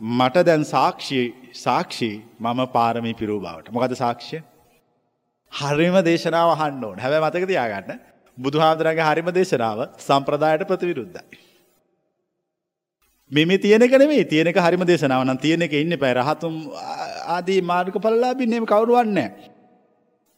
[0.00, 4.42] මට දැන් සාක්ෂී සාක්ෂී මම පාරමී පිරූ බවට මොකද සාක්ෂය.
[5.52, 7.98] හරිම දේශනාව හන්න ඕන හැබැ මතක තියාගන්න
[8.38, 11.38] බුදු හාදරගේ හරිම දේශනාව සම්ප්‍රදායට ප්‍රතිවිරුද්ධයි.
[13.30, 16.54] මෙම තියනක නෙේ තියනක හරිම දේශනාවන තියනෙ එක ඉන්න පැ රහතුම්
[17.28, 19.18] ආදී මාර්ග පල්ලාබින්නම කවරුවන්න.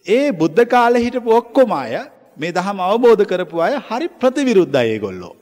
[0.06, 1.98] ඒ බුද්ධ කාල හිටපු ඔක්කොම අය
[2.36, 5.34] මේ දහම අවබෝධ කරපු අය හරි ප්‍රතිවිරුද්ධ ඒගොල්ලෝ.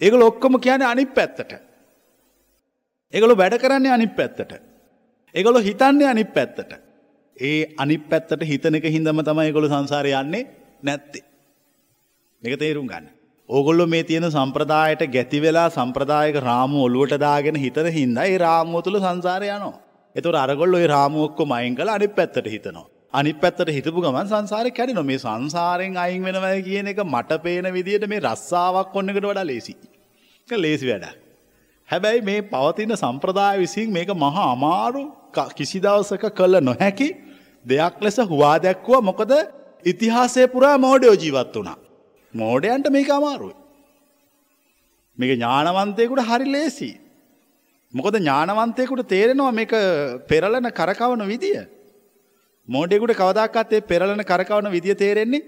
[0.00, 1.52] ඒගොල ඔක්කොම කියන අනි පැත්තට.
[3.12, 4.52] ඒගොලු වැඩ කරන්නේ අනි පැත්තට.
[5.34, 6.72] ඒගොලො හිතන්නේ අනි පැත්තට.
[7.40, 10.46] ඒ අනි පැත්තට හිතනක හිදම තමයි ගොළු සංසාරය යන්නේ
[10.82, 11.31] නැත්තේ.
[12.42, 13.06] එක තේරුම් ගන්න.
[13.48, 18.98] ඕගොල්ලො මේ තියෙන සම්ප්‍රදායට ගැති වෙලා සම්ප්‍රදායක රාමු ඔලුවට දාගෙන හිතන හින්දා ඒ රාමුව තුළ
[18.98, 19.76] සංසාරය යනවා.
[20.16, 22.86] එතුර අරගොල්ල ඔය රාමුවක්කො මයින් කළ අනි පැත්තට හිතනවා.
[23.14, 27.68] අනි පැත්තට හිතපු ගමන් සංසාර කැඩි නො මේ සංසාරයෙන් අයින් වෙනවය කියන එක මට පේන
[27.72, 29.74] විදියට මේ රස්සාාවක් ඔන්නකට වඩා ලේසි.
[30.48, 31.06] ලේසි වැඩ.
[31.88, 35.04] හැබැයි මේ පවතින සම්ප්‍රදාය විසින් මේක මහා අමාරු
[35.52, 37.08] කිසි දවසක කළ නොහැකි
[37.64, 39.32] දෙයක් ලෙස හවා දැක්වුව මොකද
[39.84, 41.78] ඉතිහාසය පුරා මෝඩයෝ ජීවත් වනා.
[42.34, 43.54] මෝඩයන්ට මේක අමාරුයි.
[45.18, 46.90] මේක ඥානවන්තයකුට හරි ලේසි.
[47.94, 49.72] මොකද ඥානවන්තයකුට තේරෙනවා මේක
[50.28, 51.66] පෙරලන කරකවන විදිය.
[52.68, 55.42] මෝඩෙකුට කවදක්කත්තේ පෙරලන කරකවන විදිිය තේරෙන්නේ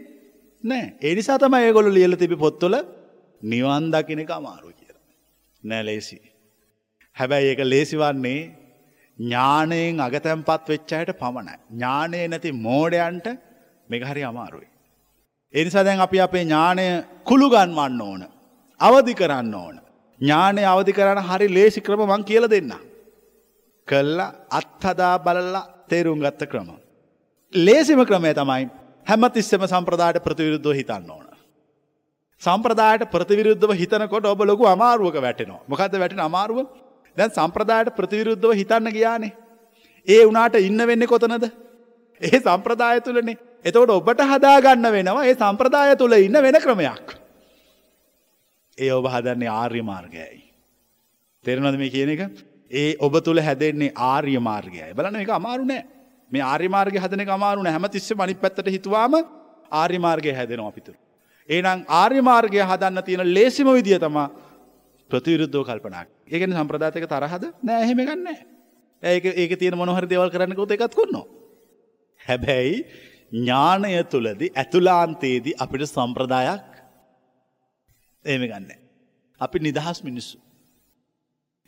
[0.65, 2.77] නෑ එනිසා තම ඒගොලු ලියල තිබි පොත්තුල
[3.43, 5.03] නිවන් දකින එක අමාරු කියලා.
[5.63, 6.19] නෑ ලේසි.
[7.17, 8.41] හැබැයි ඒක ලේසිවන්නේ
[9.19, 11.57] ඥානයෙන් අගතැම්පත් වෙච්චායට පමණයි.
[11.71, 13.27] ඥානය නැති මෝඩයන්ට
[13.89, 14.74] මෙ හරි අමාරුයි.
[15.55, 16.87] එනිසා දැන් අපි අපේ ඥානය
[17.25, 18.23] කුළු ගන්වන්න ඕන.
[18.81, 19.77] අවධි කරන්න ඕන.
[20.21, 22.73] ඥානය අවධි කරන්න හරි ලේසි ක්‍රම මං කියල දෙන්න.
[23.89, 26.71] කල්ලා අත්හදා බලල්ලා තේරුම් ගත්ත ක්‍රම.
[27.53, 28.65] ලේසිම ක්‍රමය තමයි
[29.07, 31.27] හැමතිස්සෙම සම්ප්‍රදායට ප්‍රතිවිරුද්ධ හිතන්න ඕන.
[32.43, 36.59] සම්ප්‍රදායට ප්‍රතිවිරුද්ධව හිතනකොට ඔබ ලොකු අමාරුවක වැටෙනවා මොකද වැටෙන අමාරුව
[37.17, 39.33] දැන් සම්ප්‍රදායට ප්‍රතිවිරුද්ධව හිතන්න ගියානේ.
[40.09, 41.45] ඒ වනාට ඉන්න වෙන්න කොතනද.
[42.21, 47.07] ඒ සම්ප්‍රදාය තුළනේ එතකොට ඔබට හදාගන්න වෙනවා ඒ සම්ප්‍රදාය තුළ ඉන්න වෙන ක්‍රමයක්.
[48.79, 50.43] ඒ ඔබ හදන්නේ ආර්ය මාර්ගයයි.
[51.45, 52.23] තෙරනොද මේ කියන එක
[52.71, 55.85] ඒ ඔබ තුළ හැදෙන්නේ ආර්ය මාර්ගයයි බලන එක අමාරු නෑ
[56.31, 59.15] මේ ආර්යමාර්ග හදන අමාරුන හැම තිස්ස මනි පැත්තට හිතුවාම
[59.71, 60.95] ආර්යමාර්ගය හැදෙනවා අපිතුර.
[61.49, 64.27] ඒනම් ආර්යමාර්ගය හදන්න තියෙන ලේසිම විදිිය තමා
[65.11, 68.29] ප්‍රතිවිරුද්ධෝ කල්පනක් ඒගෙන සම්ප්‍රදාතක තරහද නෑ එහෙම ගන්න
[69.03, 71.27] ඒක ඒක තියෙන මොනහර දෙවල් කරන්නකොත එකත් කොන්නවා.
[72.21, 72.79] හැබැයි
[73.35, 76.71] ඥානය තුළදි ඇතුලාන්තයේදී අපිට සම්ප්‍රදායක්
[78.25, 78.71] ඒම ගන්න.
[79.41, 80.37] අපි නිදහස් මිනිස්සු.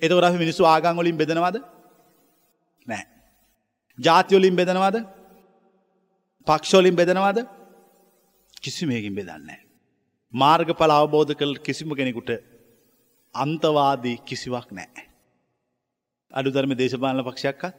[0.03, 1.57] එතවරහ මිනිස්සු ආගංගොලින් බෙදනවද
[2.87, 3.05] නෑ.
[3.99, 4.97] ජාතියොලින් බෙදනවද
[6.47, 7.39] පක්ෂෝලින් බෙදනවද
[8.63, 9.61] කිසි මේකින් බෙදන්නේ.
[10.33, 12.31] මාර්ග පල අවබෝධ කළ කිසිම කෙනෙකුට
[13.35, 15.03] අන්තවාදී කිසිවක් නෑ.
[16.33, 17.75] අඩු ධර්ම දේශපාලන පක්ෂයක්කත්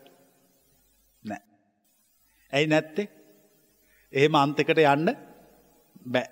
[1.24, 1.42] නෑ.
[2.54, 3.08] ඇයි නැත්තේ
[4.14, 5.10] එහෙම අන්තකට යන්න
[6.14, 6.28] බෑ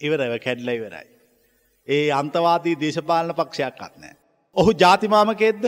[0.00, 1.06] ඉවරව කැඩ්ල ඉවරයි.
[1.88, 4.14] ඒ අන්තවාදී දේශපාලන පක්ෂයක්කත් නෑ.
[4.56, 5.64] ඔහු ජාතිමාමකෙද්ද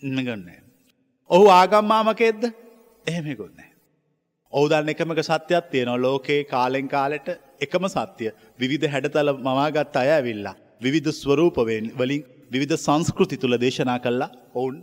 [0.00, 0.60] ගන්නේ.
[1.30, 2.42] ඔහු ආගම්මාමකෙද්ද
[3.06, 3.70] එහෙමකුත් නෑ.
[4.52, 7.28] ඔවුදන්න එකමක සත්‍යයක් තියෙනවා ලෝකයේ කාලෙන් කාලෙට
[7.60, 10.56] එකම සත්‍යය විවිධ හැඩතල මවාගත් අය ඇවිල්ලා.
[10.84, 14.76] විවිධ ස්වරූපවෙන් වලින් විවිධ සංස්කෘති තුළ දේශනා කල්ලා ඔවුන්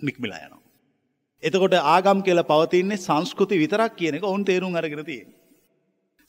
[0.00, 0.63] නික්මිලා යනවා.
[1.42, 5.28] එතකොට ආගම් කියල පවතින්නේ සංස්කෘති විතරක් කියන එක ඔවුන් තේරුම් අරගෙන තියෙන.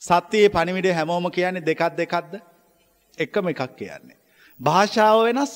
[0.01, 2.33] සත්‍යයේ පනිවිඩ හැමෝම කියන්නේ දෙකත් දෙකක්ද
[3.17, 4.17] එකම එකක් කියන්නේ.
[4.59, 5.53] භාෂාව වෙනස්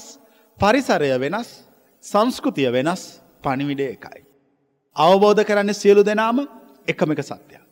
[0.60, 1.50] පරිසරය වෙනස්
[2.04, 3.04] සංස්කෘතිය වෙනස්
[3.44, 4.22] පනිවිඩ එකයි.
[4.96, 6.48] අවබෝධ කරන්න සියලු දෙනාම
[6.88, 7.64] එකම එක සත්‍යයක්.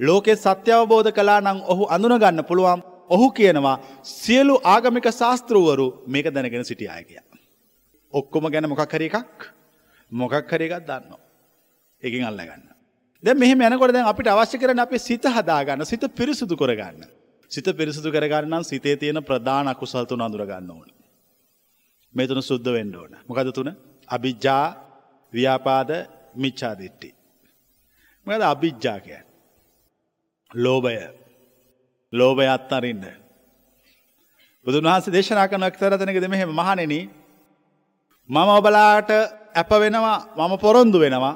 [0.00, 6.64] ලෝකෙ සත්‍ය අවබෝධ කලා නං ඔහු අඳුනගන්න පුළුවන් ඔහු කියනවා සියලු ආගමික ශාස්තෘවරු මේක දැනගෙන
[6.64, 7.20] සිටිය අය කිය.
[8.14, 9.50] ඔක්කොම ගැන මොකක් හරි එකක්
[10.12, 11.16] මොකක් හරි එකක් දන්න.
[12.02, 12.68] එකින් අල්ල ගන්න.
[13.22, 17.04] දැ මෙහ මැනකොට දැන් අපිට අවශ්‍ය කරන අපේ සිත හදාගන්න සිත පිරිසුදු කරගන්න.
[17.50, 20.88] සිත පිරිසුදු කරගන්නම් සිතේ තියෙන ප්‍රධාන අකුසල්තුන අඳුරගන්න ඕන.
[22.14, 23.12] මේ තුන සුද්ධ වෙන්න ඕන.
[23.22, 23.68] මොකද තුන
[24.08, 24.66] අභිජ්ජා
[25.32, 25.90] ව්‍යාපාද
[26.36, 27.10] මිච්ඡාදිට්ටි.
[28.26, 29.30] මොකද අභිජ්ජා කියන්නේ
[30.50, 30.96] ලෝභය
[32.12, 33.04] ලෝභය අත්තරින්න.
[34.66, 37.00] බුදුන් වහන්සේ දේශනා කරන එක්තරතනක දෙමෙහෙම මහණෙනි
[38.30, 39.10] මම ඔබලාට
[39.54, 41.34] ඇප වෙනවා මම පොරොන්දු වෙනවා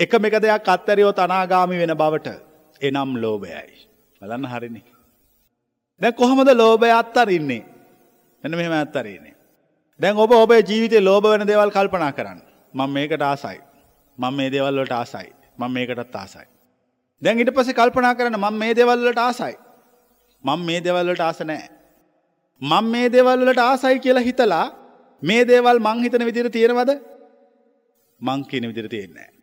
[0.00, 2.28] එකම එක දෙයක් අත්තරියෝ අනාගාමි වෙන බවට
[2.80, 3.78] එනම් ලෝභයයි.
[4.20, 4.82] බලන්න හරිනි.
[6.00, 7.64] දැන් කොහොමද ලෝභය අත්තරින්නේ?
[8.44, 9.34] මෙන්න මෙහෙම අත්තරින්නේ.
[10.00, 12.40] දැන් ඔබ ඔබේ ජීවිතේ ලෝභ වෙන දේවල් කල්පනා කරන්න.
[12.74, 13.58] මම මේකට ආසයි.
[14.18, 15.32] මම මේ දේවල් වලට ආසයි.
[15.58, 16.46] මම මේකටත් ආසයි.
[17.22, 19.54] දැන් ඊට පස්සේ කල්පනා කරන්න මම මේ දේවල් වලට ආසයි.
[20.44, 21.68] මම මේ දේවල් වලට ආස නැහැ.
[22.62, 24.66] මම මේ දේවල් වලට ආසයි කියලා හිතලා
[25.22, 26.90] මේ දේවල් මං හිතන විදිහට තියෙනවද?
[28.20, 29.34] මං කියන විදිහට තියෙන්නේ නැහැ.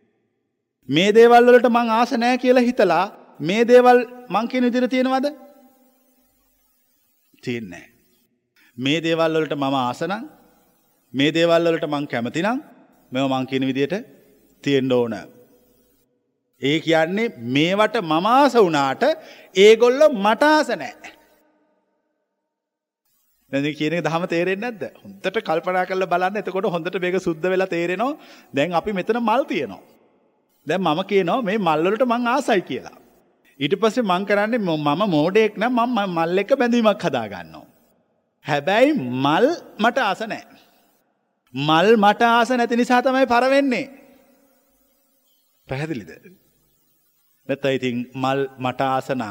[0.90, 3.06] මේ දේවල් වලට මං ආස නැහැ කියලා හිතලා
[3.40, 5.28] මේ දේවල් මං කියන විදිහට තියෙනවද?
[7.44, 7.92] තියෙන්නේ නැහැ.
[8.78, 10.24] මේ දේවල් වලට මම ආස නම්
[11.14, 12.60] මේ දේවල් වලට මං කැමති නම්
[13.12, 13.96] මේව මං කියන විදිහට
[14.64, 15.16] තියෙන්න ඕන.
[16.62, 19.04] ඒ කියන්නේ මේවට මමාස වුණාට
[19.56, 21.15] ඒගොල්ල මටාස නෑ.
[23.56, 28.14] දැ කියන දහම තේරෙන් නැද හොඳට කල්පනා කල බලන්න එතකොට හොඳට මේක සුද්ද වෙලා තේරෙනවා
[28.54, 29.82] දැන් අපි මෙතන මල් තියනවා.
[30.68, 32.98] දැන් මම කියනවා මේ මල්ලට මං ආසයි කියලා.
[33.60, 37.66] ඊට පස්සේ මං කරන්නේ මම මෝඩෙක් නම් මම මල් එක බැඳීමක් හදාගන්නවා.
[38.46, 39.48] හැබැයි මල්
[39.80, 40.44] මට ආස නෑ.
[41.54, 43.86] මල් මට ආස නැති නිසා තමයි පරවෙන්නේ.
[45.68, 46.12] පැහැදිලිද.
[47.50, 49.24] නැත ඉතින් මල් මට ආසනං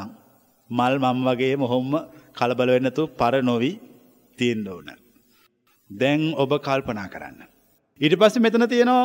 [0.71, 1.93] මල් මම් වගේ මොහොම්ම
[2.39, 3.75] කලබල වෙන්නතු පර නොවී
[4.39, 4.89] තියෙන්න්න ඕන.
[5.91, 7.41] දැන් ඔබ කල්පනා කරන්න.
[8.01, 9.05] ඊට පස්ස මෙතන තියෙනවා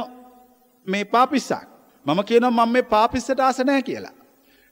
[0.88, 1.68] මේ පාපිස්සක්.
[2.06, 4.16] මම කියනවා මම මේ පාපිස්සට ආස නෑ කියලා.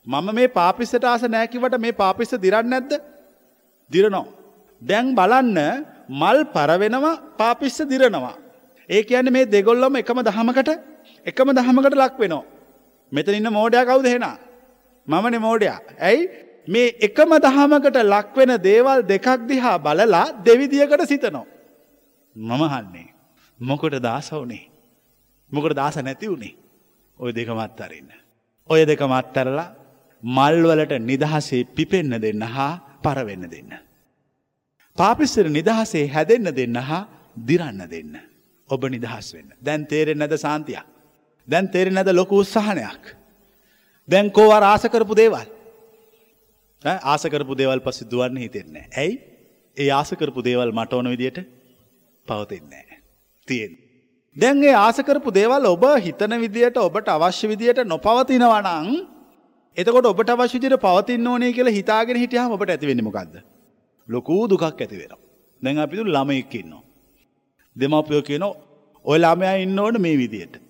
[0.08, 2.91] මම මේ පාපිස්සට ආස නෑකිවට මේ පාපිස්ස දිරන්න නැද්ද?
[3.91, 4.26] දිරනෝ.
[4.82, 5.60] දැන් බලන්න
[6.10, 8.36] මල් පරවෙනවා පාපිස්ස දිරනවා.
[8.89, 10.70] ඒ කියන්නේ මේ දෙගොල්ලොම එකම දහමකට
[11.26, 12.43] එකම දහමකට ලක් වෙනවා.
[13.12, 14.38] මෙතන ඉන්න මෝඩයා කවුද එහෙනම්?
[15.08, 15.80] මමනේ මෝඩයා.
[16.00, 16.47] ඇයි?
[16.68, 21.46] මේ එකම දහමකට ලක්වෙන දේවල් දෙකක් දිහා බලලා දෙවිදියකට සිතනවා.
[22.36, 23.08] මම හන්නේ.
[23.60, 24.70] මොකට දාස වුනේ.
[25.52, 26.56] මොකට දාස නැති වුණේ.
[27.20, 28.10] ඔය දෙක මත්තරන්න.
[28.70, 29.74] ඔය දෙක මත්තරලා
[30.24, 33.72] මල්වලට නිදහසේ පිපෙන්න දෙන්න හා පරවෙන්න දෙන්න.
[34.98, 37.08] පාපිස්සර නිදහසේ හැදෙන්න දෙන්න හා
[37.48, 38.20] දිරන්න දෙන්න.
[38.70, 39.54] ඔබ නිදහස් වෙන්න.
[39.62, 40.86] දැන් තේරෙන් නැද සාන්තියක්.
[41.48, 43.16] දැන් තේරෙ නැද ලොකු උත්සාහනයක්.
[44.10, 45.57] දැන් කෝවා ආසකරපු දේවල්.
[46.84, 48.90] ආසකරපු දේවල් පස්සේ දුවන්න හිතෙන්නේ.
[48.98, 49.20] ඇයි
[49.78, 51.40] ඒ ආසකරපු දේවල් මට ඕන විදියට
[52.28, 53.02] පවතින්නේ.
[53.48, 53.78] තියෙන්.
[54.36, 59.18] දැන් ඒ ආසකරපු දේවල් ඔබ හිතන විදියට ඔබට අවශ්‍ය විදියට නොපවතිනවනං
[59.78, 63.36] එතකොට ඔබට අවශ්‍යදිට පවතින්න ඕනේ කියලා හිතාගෙන හිටියහම ඔබට ඇතිවෙන්න මොකක්ද.
[64.10, 65.13] ලොකූ දුකක් ඇති වෙන.
[65.62, 66.84] දැන් අපිතු ළමයක්කින්නවා.
[67.76, 68.44] දෙමපයෝ කියන
[69.06, 70.62] ඔය ළමයා ඉන්න ඕන මේ විදියට.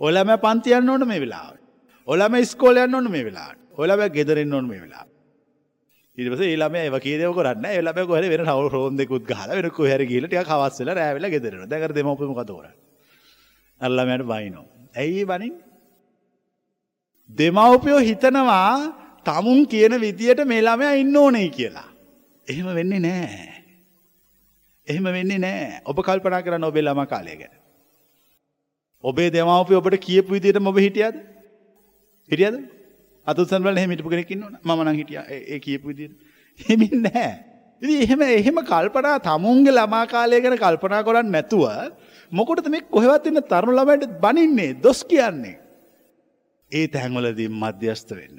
[0.00, 1.58] ඔලම පන්තියන්න ඕන මේ වෙලාට.
[2.08, 4.80] ඔලම ස්කෝලයන්න ඕන මේ වෙලාට ඔලබ ගෙදරෙන් ඕන මේ
[6.18, 6.36] වෙලා.
[6.36, 10.88] ඉරිස ඒලම ඒව කියදව කරන්න එලබ කොහර වෙන හව රෝන්දෙකුත් ගහල වෙනක හැර ගීලට කවස්සල
[10.88, 12.66] රෑවෙල ගෙදරන දැකර දෙමපම කතවර.
[13.80, 14.66] අල්ලමයට බයිනෝ.
[14.96, 15.54] ඇයි බනින්
[17.30, 18.94] දෙමවපයෝ හිතනවා
[19.26, 21.88] තමුන් කියන විදියට මේලාමය ඉන්න ඕනේ කියලා.
[22.48, 23.48] එහෙම වෙන්නේ නෑ.
[24.88, 27.54] එහෙම වෙන්නේ නෑ ඔබ කල්පනා කර නොබෙල්ලම කාලය ගැන.
[29.04, 31.16] ඔබේ දෙමවපිය ඔබට කියපු විදියට ඔබ හිටියද?
[32.30, 32.73] හිටියද?
[33.26, 34.60] අතුත්සන් වල එහෙම හිටපු කෙනෙක් ඉන්නවනේ.
[34.62, 36.14] මම නම් හිටියා ඒ කියපු විදියට.
[36.60, 37.32] එහෙමින් නැහැ.
[37.82, 41.64] ඉතින් එහෙම එහෙම කල්පනා තමුන්ගේ ළමා කාලය ගැන කල්පනා කරන්නේ නැතුව
[42.32, 45.56] මොකටද මේ කොහෙවත් ඉන්න තරුණ ළමයින්ට බනින්නේ දොස් කියන්නේ?
[46.72, 48.38] ඒ තැන්වලදී මධ්‍යස්ත වෙන්න.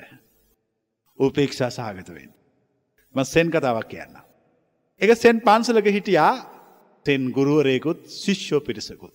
[1.19, 2.31] උපේක්ෂා සහගත වෙන්න.
[3.15, 4.23] මම සෙන් කතාවක් කියන්නම්.
[5.01, 6.33] ඒක සෙන් පන්සලක හිටියා
[7.05, 9.13] සෙන් ගුරුවරයෙකුත් ශිෂ්‍යෝ පිරිසකුත්.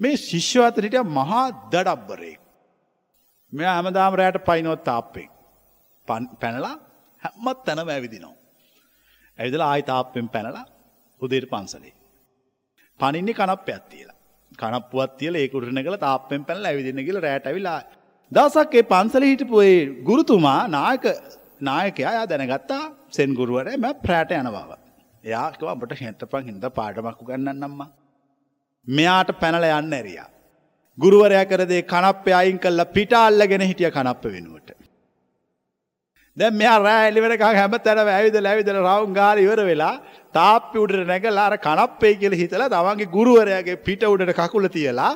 [0.00, 2.40] මේ ශිෂ්‍යව අතර හිටිය මහා දඩබ්බරයෙක්.
[3.52, 5.28] මෙ හැමදාම රෑට පයිනොත් තාප්පෙන්
[6.40, 6.76] පැනලා
[7.22, 8.36] හැම්මත් තැනම ඇවිදිනවා.
[9.38, 10.64] ඇවිදල ආයි තාප්පෙන් පැනලා
[11.20, 11.94] උදේට පන්සලේ.
[13.00, 14.16] පනින්නේ කනප් ඇත්තියලා
[14.58, 17.78] කනපුවත් තියල ඒකුරන කළ තාපෙන් පැනල ඇවිදින්න කියල රෑට ඇවිලා
[18.32, 19.74] දවසක් ඒ පන්සල හිටපුේ
[20.08, 21.06] ගුරුතුමා නායක
[21.60, 24.70] නායකයා දැනගත්තා සෙන් ගුරුවර මැ ප්‍රෑට යන බව.
[25.24, 27.80] එයාකව අපට හෙතපන් හිද පාටමක්කු ගන්නන්නම්ම.
[28.86, 30.28] මෙයාට පැනල යන්න ඇරියා.
[31.00, 34.70] ගුරුවරයා කරදේ කනප්පය අයින් කල්ල පිට අල්ලගෙන හිටිය කනප්ප වෙනුවට.
[36.36, 39.94] දැ මෙයා රෑලිවෙනක හැම තැන ඇවිද ලැවිදල රවුන් ගාල ඉවර වෙලා
[40.34, 45.12] තාප්පි උඩට නැගලාර කනප්පේ කියල හිතල තමන්ගේ ගුරුවරයාගේ පිට උඩට කකුල තියලා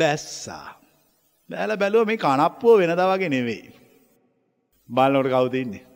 [0.00, 0.66] බැස්සා.
[1.50, 3.66] බෑල බැලුව මේ කනප්පුෝ වෙනද වගේ නෙවෙයි.
[4.88, 5.86] බලනොට කවුදන්නේ.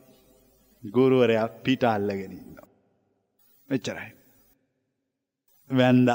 [0.82, 2.60] ගුරුවරයා පිට අල්ලගෙනන්න.
[3.68, 4.10] මෙච්චරයි.
[5.70, 6.08] වැන්ද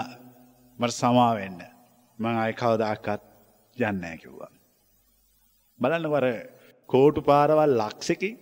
[0.80, 1.69] මට සමාවෙන්න
[2.20, 3.22] මං අය කවදක්කත්
[3.78, 4.52] යන්නෑ කිව්වා.
[5.80, 6.26] බලන්න වර
[6.90, 8.36] කෝටු පාරවල් ලක්ෂකින්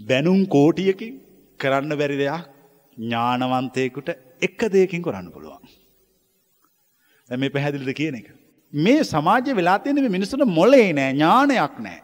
[0.00, 1.14] බැනුම් කෝටියකින්
[1.60, 2.48] කරන්න බැරි දෙයක්
[2.96, 4.08] ඥානවන්තයකුට
[4.40, 5.62] එක දෙයකින් කරන්න පුළුවන්.
[7.30, 8.28] මේ පැහැදිලිද කියන එක.
[8.72, 12.00] මේ සමාජය වෙලා තියෙන මිනිස්සුන මොලේ නෑ ඥානයක් නෑ.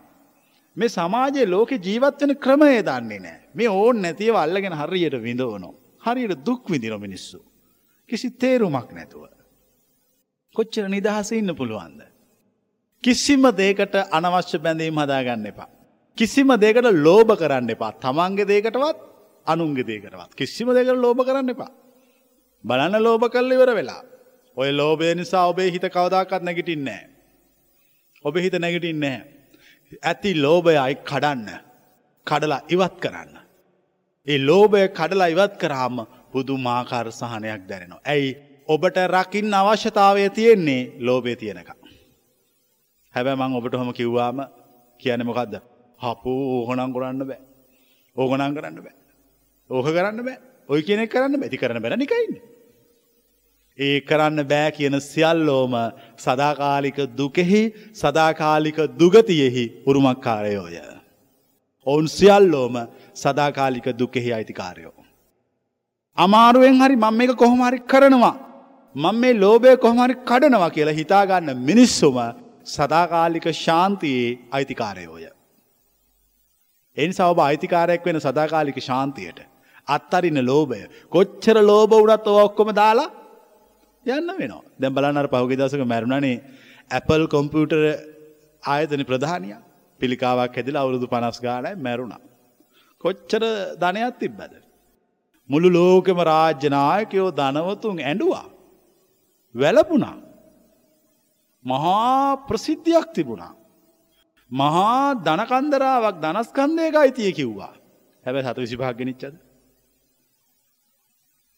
[0.77, 3.39] මේ සමාජයේ ලෝක ජීවත් වෙන ක්‍රමය දන්නේ නෑ.
[3.55, 5.75] මේ ඕන් නැතිව අල්ලගෙන හරියට විඳවනෝ.
[6.07, 7.39] හරියට දුක් විදින මිනිස්සු.
[8.09, 9.25] කිසි තේරුමක් නැතුව.
[10.57, 12.01] කොච්චර නිදහස ඉන්න පුළුවන්ද.
[13.05, 15.69] කිසිම දේකට අනවශ්‍ය බැඳීම් හදාගන්න එපා.
[16.19, 18.99] කිසිම දෙකට ලෝභ කරන්න එපා තමන්ගේ දේකටවත්
[19.47, 21.73] අනුන්ගේ දේකටවත් කිසිම දෙකට ලෝභ කරන්න එපා.
[22.65, 24.03] බලන්න ලෝභ කල්ල ඉවර වෙලා.
[24.57, 27.03] ඔය ලෝබය නිසා ඔබේ හිත කවදාකත් නැගිටින්නේ.
[28.25, 29.19] ඔබ හිත නැගිටින්නේ.
[30.03, 31.49] ඇති ලෝභය අයි කඩන්න
[32.27, 33.33] කඩලා ඉවත් කරන්න.
[34.27, 35.97] ඒ ලෝභය කඩලා ඉවත් කරාම
[36.33, 38.05] පුදු මාකාර සහනයක් දැනෙනවා.
[38.13, 38.31] ඇයි
[38.69, 41.71] ඔබට රකිින් අවශ්‍යතාවය තියෙන්නේ ලෝබේ තියෙනක.
[43.15, 44.39] හැබැ මං ඔබට හොම කිව්වාම
[45.01, 45.55] කියන මොකක්ද
[45.99, 47.41] හපු ඕහනං කරන්න බෑ
[48.17, 48.95] ඕගනං කරන්න බෑ
[49.71, 52.35] ඕහ කරන්න බෑ ඔය කියනෙක් කරන්න බැති කරන බැන නිකයින්න.
[53.79, 55.75] ඒ කරන්න බෑ කියන සියල්ලෝම
[56.17, 57.63] සදාකාලික දුකෙහි
[58.03, 60.77] සදාකාලික දුගතියෙහි උරුමක්කාරයෝය.
[61.87, 62.77] ඔවුන් සියල්ලෝම
[63.15, 64.95] සදාකාලික දුකෙහි අයිතිකාරයෝ.
[66.19, 68.44] අමාරුවෙන් හරි මං එක කොහොමහරි කරනවා.
[68.95, 72.19] මං මේ ලෝබය කොහොමරි කඩනවා කියලා හිතාගන්න මිනිස්සුම
[72.67, 75.25] සදාකාලික ශාන්තියේ අයිතිකාරයෝය.
[76.97, 79.41] එනි සවබ අයිතිකාරයක් වෙන සදාකාලික ශාන්තියට.
[79.89, 80.81] අත්තරින්න ලෝබය
[81.11, 83.11] කොච්චර ලෝබ වනත් ඔක්කොම දාලා
[84.07, 86.37] යන්න වෙනවා දැම් බලන්නර පහුගේ දසක මැරුණනේ
[86.91, 87.83] ඇපල් කොම්පියුටර්
[88.63, 89.51] ආයතන ප්‍රධානය
[90.01, 92.23] පිළිකාවක් හැදිල අවුරුදු පනස් ගානයි මැරුණා.
[93.01, 93.43] කොච්චර
[93.77, 94.53] ධනයක් තිබ්බද.
[95.51, 98.47] මුළු ලෝකෙම රාජ්‍යනායකයෝ ධනවතුන් ඇඩුවා.
[99.61, 100.17] වැලපුනා.
[101.65, 103.55] මහා ප්‍රසිද්ධියක් තිබුණා.
[104.51, 107.75] මහා ධනකන්දරාවක් දනස්කන්දයක අයිතිය කිව්වා.
[108.25, 109.35] හැබැ හත විසිභාගනිච්චද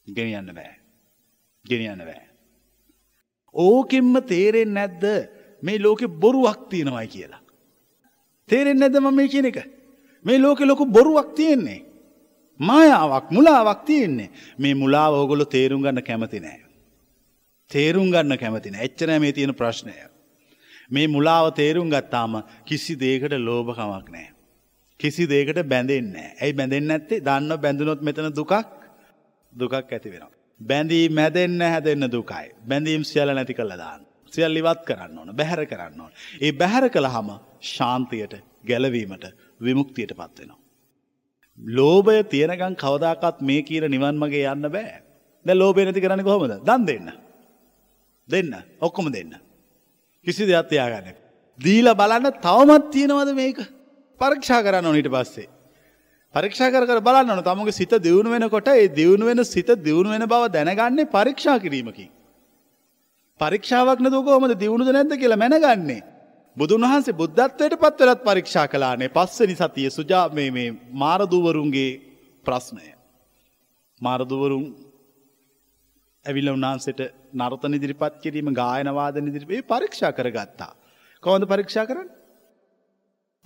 [0.06, 0.74] ගෙනියන්න බෑ.
[1.64, 2.22] ගෙනියන්න බෑ.
[3.54, 5.04] ඕකෙම්ම තේරෙන් නැද්ද?
[5.62, 7.42] මේ ලෝකෙ බොරුවක් තියෙනවයි කියලා.
[8.48, 9.58] තේරෙන් නැද ම මේ කියන එක?
[10.24, 11.80] මේ ලෝකෙ ලොකු බොරුවක් තියෙන්නේ.
[12.60, 14.30] මායාවක් මුලාවක් තියෙන්නේ.
[14.58, 16.65] මේ මුලාව ඕගොලො තේරුම් ගන්න කැමති නෑ.
[17.70, 19.94] තේරුම් ගන්න කැමතින එච්චන මේ තියෙන ප්‍රශ්නය
[20.90, 24.28] මේ මුලාව තේරුම් ගත්තාම කිසි දේකට ලෝභකමක් නෑ.
[25.00, 28.52] කිසි දේකට බැඳෙන්න ඇයි බැඳෙන් ඇත්තේ දන්න බැඳුනොත් මෙතන දුකක්
[29.52, 30.30] දුකක් ඇති වෙනවා.
[30.60, 32.46] බැඳී මැදෙන්න හැදෙන්න දුකයි.
[32.64, 34.06] බැඳීම් සියල නැති කළ දාන්න.
[34.32, 36.12] සියල් ඉවත් කරන්න ඕන බැහැර කරන්න ඕන.
[36.40, 37.28] ඒ බැහැර කළහම
[37.64, 39.26] ශාන්තියට ගැලවීමට
[39.60, 40.58] විමුක්තියට පත්වෙනවා.
[41.58, 44.98] ලෝභය තියෙනකං කවදාකත් මේ කියර නිවන් මගේ යන්න බෑ
[45.46, 47.25] ද ලෝබය නැති කරන්න කොහොමද දන් දෙන්න.
[48.28, 49.32] දෙන්න ඔක්කොම දෙන්න.
[50.26, 51.14] කිසි දෙයක් තියාගන්න.
[51.58, 53.58] දීල බලන්න තවමත් තියෙනවද මේක
[54.20, 55.48] පරීක්ෂා කරන්න ඕනිට පස්සේ.
[56.34, 61.06] පරීක්ෂා කර බලන්න තමගේ සිත දියුණු වෙනකොට ඒ දියුණු වෙන සිත දියුණු වෙන බව දැනගන්නේ
[61.06, 62.06] පරීක්ෂා කිරීමකි.
[63.40, 66.02] පරීක්ෂාවක් නතුකෝමද දියුණුද නැද්ද කියලා මැනගන්නේ.
[66.56, 71.92] බුදුන් වහන්සේ බුද්ධත්වයට පත්වලත් පරීක්ෂා කලානේ පස්සනි සතිය සුජා මේ මාරදුවරුන්ගේ
[72.44, 72.86] ප්‍රශ්නය.
[74.00, 74.64] මාරදුවරුන්
[76.24, 77.00] ඇවිල්ල උන්හන්සට
[77.36, 80.72] නර්තන ඉදිරිපත් කිරීම ගායනවාද ඉදිරිපේ පරීක්ෂා කරගත්තා.
[81.22, 82.08] කොහොඳ පරීක්ෂා කරන්න.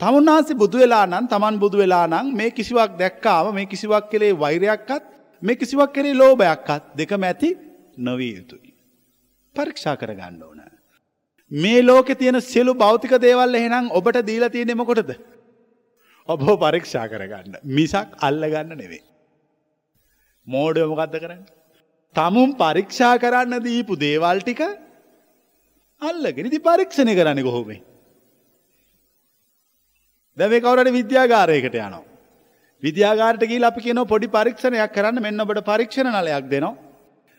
[0.01, 5.05] තමුන්නාසේ බුදු වෙලා නම් තමන් බුදු වෙලා නම් මේ කිසිවක් දැක්කාම මේ කිසිවක් කෙළේ වෛරයක්කත්
[5.43, 7.51] මේ කිසිවක් කෙරේ ලෝභයක්කත් දෙක මැති
[7.99, 8.72] නොවී යුතුයි.
[9.55, 10.61] පරීක්ෂා කරගන්න ඕන.
[11.51, 15.11] මේ ලෝකෙ තියෙන සියලු භෞතික දේවල් එහෙනම් ඔබට දීල තියෙනෙම කොටද.
[16.28, 19.03] ඔබ පරීක්ෂා කරගන්න මිසක් අල්ලගන්න නෙවේ.
[20.47, 21.43] මෝඩයමොකක්ද කරන්න.
[22.16, 24.62] තමුන් පරීක්ෂා කරන්න දීපු දේවල් ටික
[26.02, 27.80] අල්ලගෙන ඉති පරීක්ෂණය කරන්න කොහොමේ.
[30.38, 32.02] දැවේ කවරට විද්‍යාගාරයකට යනවා.
[32.82, 36.74] විද්‍යාගාරට ගිහිල්ලා අපි කියනවා පොඩි පරීක්ෂණයක් කරන්න මෙන්න ඔබට පරීක්ෂණ නලයක් දෙනවා.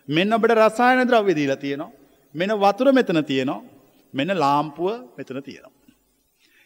[0.08, 1.92] මෙන්න ඔබට රසායන ද්‍රව්‍ය දීලා තියෙනවා.
[2.36, 3.62] මෙන්න වතුර මෙතන තියෙනවා.
[4.14, 5.76] මෙන්න ලාම්පුව මෙතන තියෙනවා.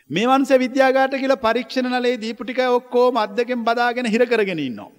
[0.09, 4.91] මේ වන්සේ විද්‍යාගාරට කියලා පරීක්ෂණ නලේ දීපු ටික ඔක්කොම අත් දෙකෙන් බදාගෙන හිර කරගෙන ඉන්නවා.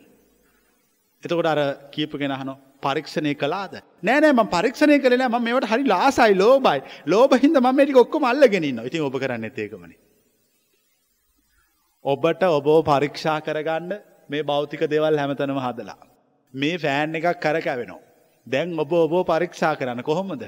[1.22, 1.60] එතකොට අර
[1.94, 3.74] කියපු කෙනා අහනවා පරීක්ෂණය කළාද?
[4.02, 6.80] නෑ නෑ මම පරීක්ෂණය කළේ නෑ මම මේවට හරි ලාසයි ලෝභයි.
[7.06, 8.88] ලෝභින්ද මම මේ ටික ඔක්කොම අල්ලගෙන ඉන්නවා.
[8.90, 9.98] ඉතින් ඔබ කරන්නේත් ඒකමනේ.
[12.04, 13.96] ඔබට ඔබව පරීක්ෂා කරගන්න
[14.28, 15.98] මේ භෞතික දේවල් හැමතැනම හදලා.
[16.54, 18.02] මේ ෆෑන් එකක් කරකැවෙනවා.
[18.46, 20.46] දැන් ඔබ ඔබ පරීක්ෂා කරන්න කොහොමද?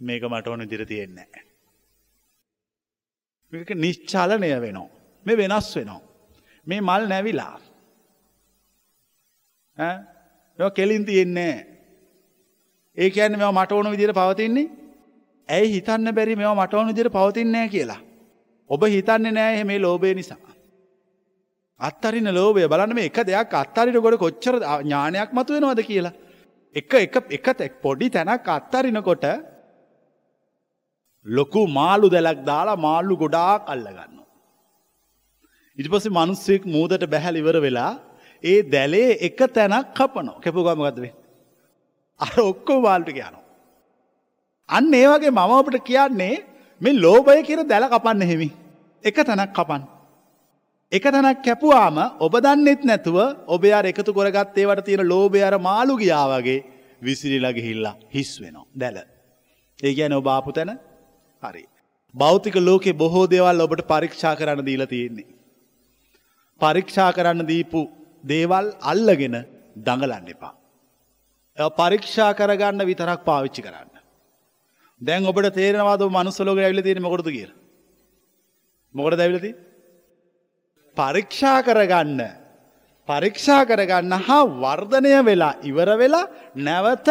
[0.00, 1.44] මේක මට ඕන විදිහට තියෙන්නේ නැහැ.
[3.52, 4.88] මේක නිශ්චලනය වෙනවා.
[5.26, 6.02] මේ වෙනස් වෙනවා.
[6.66, 7.54] මේ මල් නැවිලා.
[10.58, 11.54] ඈ මේවා කෙලින් තියෙන්නේ
[12.96, 14.66] ඒ කියන්නේ මේවා මට ඕන විදිහට පවතින්නේ
[15.48, 18.00] ඇයි හිතන්න බැරි මේවා මට ඕන විදිහට පවතින්නේ නැහැ කියලා.
[18.70, 20.38] ඔබ හිතන්නේ නෑ මේ ලෝභය නිසා.
[21.80, 26.14] අත්තරින ලෝභය බලන්න මේ එක දෙයක් අත්තරින කොට කොච්චර ඥානයක් මතුවෙනවද කියලා.
[26.76, 29.24] එක එක එක තැක් පොඩි තැනක් අත්තරිනකොට
[31.26, 34.18] ලොකු මාළු දැලක් දාලා මාල්ලු ගොඩාක් අල්ලගන්න.
[35.78, 37.92] ඉට පස්සේ මනුස්සෙක් මූදට බැහැල ඉවර වෙලා
[38.42, 41.12] ඒ දැලේ එක තැනක් කපනෝ කැපුගමගදවේ.
[42.20, 43.44] අර ඔක්කෝ වාල්ටික යනවා.
[44.68, 46.44] අන්න ඒවගේ මම අපට කියන්නේ
[46.80, 48.50] මේ ලෝබය කියර දැල කපන්න හෙමි.
[49.04, 49.82] එක තැනක් කපන්.
[50.92, 55.96] එක තැනක් කැපුවාම ඔබ දන්නෙත් නැතුව ඔබේ අර එකතු කොරගත් ඒවට තියෙන ලෝබය අර මාළු
[55.98, 56.64] ගියා වගේ
[57.02, 58.98] විසිරිලගේ හිල්ලා හිස් වෙනවා දැල.
[59.78, 60.78] ඒ ගැන ඔබ ආපු තැන
[61.42, 61.64] හරි.
[62.14, 65.26] භෞතික ලෝකෙ බොහෝ දේවල් ඔබට පරීක්ෂා කරන්න දීලා තියෙන්නේ.
[66.60, 67.80] පරීක්ෂා කරන්න දීපු
[68.30, 69.36] දේවල් අල්ලගෙන
[69.86, 70.54] දඟලන්න එපා.
[71.78, 73.92] පරීක්ෂා කරගන්න විතරක් පාවිච්චි කරන්න.
[75.00, 77.48] දැන් ඔබට තේරවාද මනුස්සලෝක ඇවිල තියෙන මොකටද කිය.
[78.94, 79.54] මොකට දැවිලති.
[80.96, 82.20] පරීක්ෂා කරගන්න.
[83.08, 87.08] පරීක්ෂා කරගන්න හා වර්ධනය වෙලා ඉවර වෙලා නැවත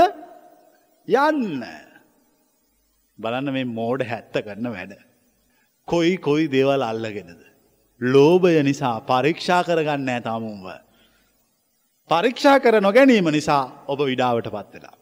[1.08, 1.64] යන්න.
[3.20, 4.94] බලන්න මේ මෝඩ හැත්ත කරන්න වැඩ.
[5.88, 7.42] කොයි කොයි දේවල් අල්ලගෙනද.
[8.02, 10.85] ලෝභය නිසා පරීක්ෂා කරගන්න ඇතාමුම්ව.
[12.10, 14.96] පරීක්ෂා කර නොගැනීම නිසා ඔබ විඩාවට පත්වෙලා.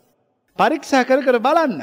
[0.60, 1.82] පරීක්ෂා කර කර බලන්න.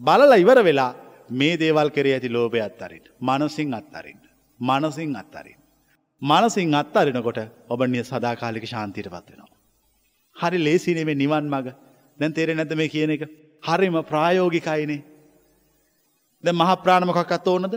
[0.00, 0.92] බලල ඉවර වෙලා
[1.30, 3.04] මේ දේවල් කරේ ඇති ලෝභය අත්තරින්.
[3.20, 4.18] මනසිං අත්තරින්.
[4.60, 5.58] මනසිං අත්තරින්.
[6.22, 9.56] මනසිං අත්තරිනකොට ඔබ නිය සදාකාලික ශාන්තියට පත්වෙනවා.
[10.36, 11.66] හරි ලේසිනේ නිවන් මග
[12.18, 13.22] දැන් තේරෙ නැත මේ කියන එක
[13.62, 15.02] හරිම ප්‍රායෝගිකයිනේ.
[16.44, 17.74] ද මහප්‍රාණමකක්ත් ඕනද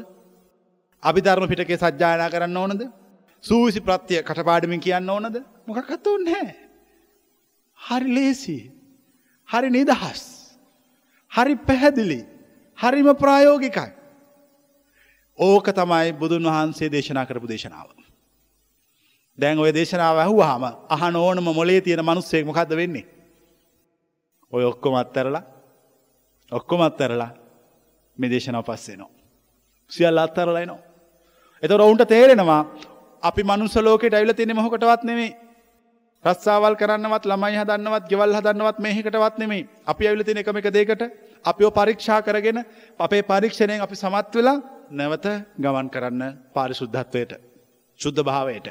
[1.04, 2.82] අපි ධර්ම පිටකේ සජ්ජායනා කරන්න ඕනද
[3.44, 5.38] සූවිසි ප්‍රත්තිය කටපාඩමින් කියන්න ඕනද
[5.68, 6.56] මොකක්ත් ඕන්න හැ.
[7.80, 8.58] හරි ලේසි.
[9.50, 10.24] හරි නිදහස්.
[11.32, 12.22] හරි පැහැදිලි.
[12.78, 13.92] හරිම ප්‍රායෝගිකයි.
[15.40, 17.90] ඕක තමයි බුදුන් වහන්සේ දේශනා කරපු දේශනාව.
[19.38, 23.06] දැන් ඔය දේශනාව ඇහුවාම අහන ඕනම මොලේ තියෙන මනුස්සයෙක් මොකක්ද වෙන්නේ.
[24.54, 25.44] ඔය ඔක්කොම අත්තරලා
[26.52, 27.32] ඔක්කොම අත්තරලා
[28.18, 29.10] මේ දේශනාව පස්සේනවා.
[29.92, 30.82] සියල්ල අත්තරලයිනවා.
[31.64, 32.62] එතකොට ඔවුන්ට තේරෙනවා
[33.24, 35.43] අපි මනුස්ස ලෝකෙට ඇවිල්ලා තියෙන්නේ මොකටවත් නෙමෙයි.
[36.26, 39.68] රස්සාවල් කරන්නවත් ළමයි හදන්නවත් ගෙවල් හදන්නවත් මේකටවත් නෙමෙයි.
[39.86, 41.04] අපි ඇවිල්ලා තියෙන එකම එක දෙයකට
[41.46, 42.60] අපිව පරීක්ෂා කරගෙන
[43.00, 44.58] අපේ පරීක්ෂණයෙන් අපි සමත් වෙලා
[44.92, 45.26] නැවත
[45.58, 46.24] ගමන් කරන්න
[46.56, 47.32] පාරිශුද්ධත්වයට.
[48.00, 48.68] ශුද්ධ භාවයට.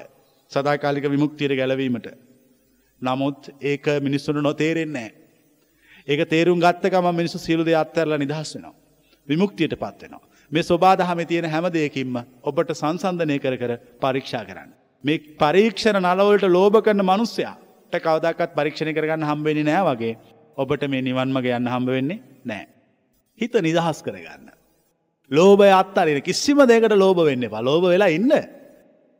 [0.53, 2.09] සදාකාලික විමුක්තියට ගැලවීමට.
[3.03, 5.14] නමුත් ඒක මිනිස්සුන්ට නොතේරෙන්නේ නැහැ.
[6.09, 8.74] ඒක තේරුම් ගත්තකම මිනිස්සු සියලු දේ අත්හැරලා නිදහස් වෙනවා.
[9.28, 10.28] විමුක්තියට පත් වෙනවා.
[10.53, 14.72] මේ ස්වබාදහම තියෙන හැම දෙයකින්ම ඔබට සංසන්ධනය කර කර පරීක්ෂා කරන්න.
[15.05, 20.14] මේ පරීක්ෂණ නලවලට ලෝභ කරන මනුස්සයාට කවදක්ත් පරීක්ෂණය කරගන්න හම්බවෙනි නෑ වගේ
[20.57, 22.66] ඔබට මේ නිවන්මග යන්න හම්බ වෙන්නේ නෑ.
[23.38, 24.50] හිත නිදහස් කරගන්න.
[25.30, 28.32] ලෝභය අත්තරින කිසිම දෙකට ලෝභ වෙන්න එපා ලෝභ වෙලා ඉන්න.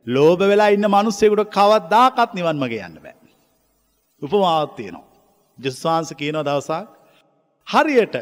[0.07, 3.15] ලෝභ වෙලා ඉන්න මනුස්සෙකුට කවත් දාකත් නිවන්මග යන්න බෑ.
[4.21, 5.09] උපමාවත් තියෙනවා.
[5.57, 6.87] ජස්වාන්ස කියනවා දවසක්
[7.67, 8.15] හරියට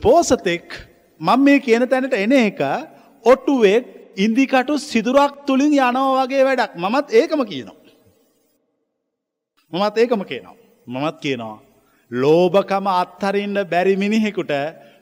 [0.00, 0.78] පෝසතෙක්
[1.20, 2.60] මං මේ කියන තැනට එන එක
[3.24, 7.78] ඔටුවෙක් ඉන්දිකටු සිදුරක් තුළින් යනෝ වගේ වැඩක් මමත් ඒකම කියනවා.
[9.72, 10.56] මමත් ඒකම කියනවා.
[10.86, 11.58] මමත් කියනවා.
[12.10, 14.52] ලෝභකම අත්හරින්න බැරි මිනිහෙකුට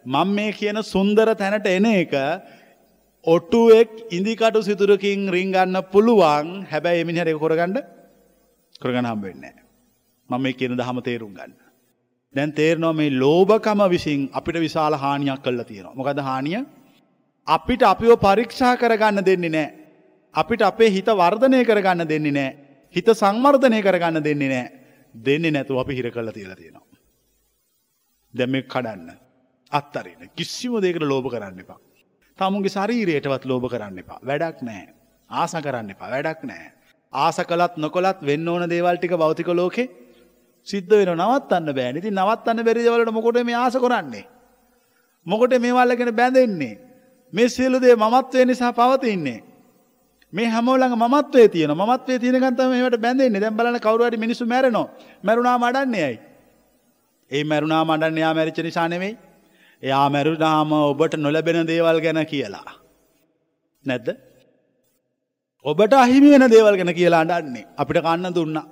[0.07, 2.15] මං මේ කියන සුන්දර තැනට එන එක
[3.25, 7.79] ඔටුවෙක් ඉදිකටු සිතුරකින් රිංගන්න පුළුවන් හැබැයි එමිනිහට එක කොරගණ්ඩ
[8.81, 9.55] කරගන්න හම්බවෙන්නේ.
[10.31, 11.53] මම මේ කියන දහම තේරුම් ගන්න.
[12.35, 15.95] දැන් තේරනවා මේ ලෝභකම විසින් අපිට විශාල හානියක් කල්ලා තියෙනවා.
[15.95, 16.65] මොකද හානිය
[17.47, 19.69] අපිට අපිෝ පරීක්ෂා කරගන්න දෙන්නේ නෑ.
[20.35, 22.57] අපිට අපේ හිත වර්ධනය කරගන්න දෙන්නේ නෑ.
[22.95, 24.71] හිත සංවර්ධනය කරගන්න දෙන්නේ නෑ.
[25.15, 26.87] දෙන්නේ නැතුව අපි හිර කල්ල තියලා තියෙනවා.
[28.35, 29.11] දැම කඩන්න.
[29.73, 31.79] අත්තරන්න කිසිම දෙකට ලෝභ කරන්න එපා.
[32.39, 34.21] තමුන්ගේ ශරීරයටවත් ලෝභ කරන්න එපා.
[34.23, 34.87] වැඩක් නෑ.
[35.31, 36.11] ආස කරන්න එපා.
[36.11, 36.73] වැඩක් නෑ.
[37.13, 39.89] ආස කළත් නොකොලත් වෙන්න ඕන දේවල් ටික භෞතික ලෝකේ
[40.69, 41.97] සිද්ධ වෙන නවත්තන්න බෑ.
[41.99, 44.27] ඉතින් නවත්තන්න බැරි දේවල්වලට මොකටද මේ ආස කරන්නේ?
[45.27, 46.90] මොකට මේවල් ගැන බැඳෙන්නේ?
[47.33, 49.39] මේ සියලු දේ මමත්වය නිසා පවතින්නේ.
[50.33, 54.89] මේ හැමෝලඟ මත්වේ තියන මත්වේ තියනකන්තම මේට බැඳෙන්නේ දැන් බලන්න කවුරු හරි මිනිස්සු මැරෙනවා.
[55.25, 56.19] මැරුණා මඩන්නේ ඇයි?
[57.31, 59.15] ඒ මැරුණා මඩන්නේ යා මැරිච්ච නිසා නෙමෙයි.
[59.83, 62.67] එයා මැරුණාම ඔබට නොලැබෙන දේවල් ගැන කියලා.
[63.85, 64.09] නැද්ද?
[65.65, 67.67] ඔබට අහිමි වෙන දේවල් ගැන කියලා අඬන්නේ.
[67.81, 68.67] අපිට කන්න දුන්නා.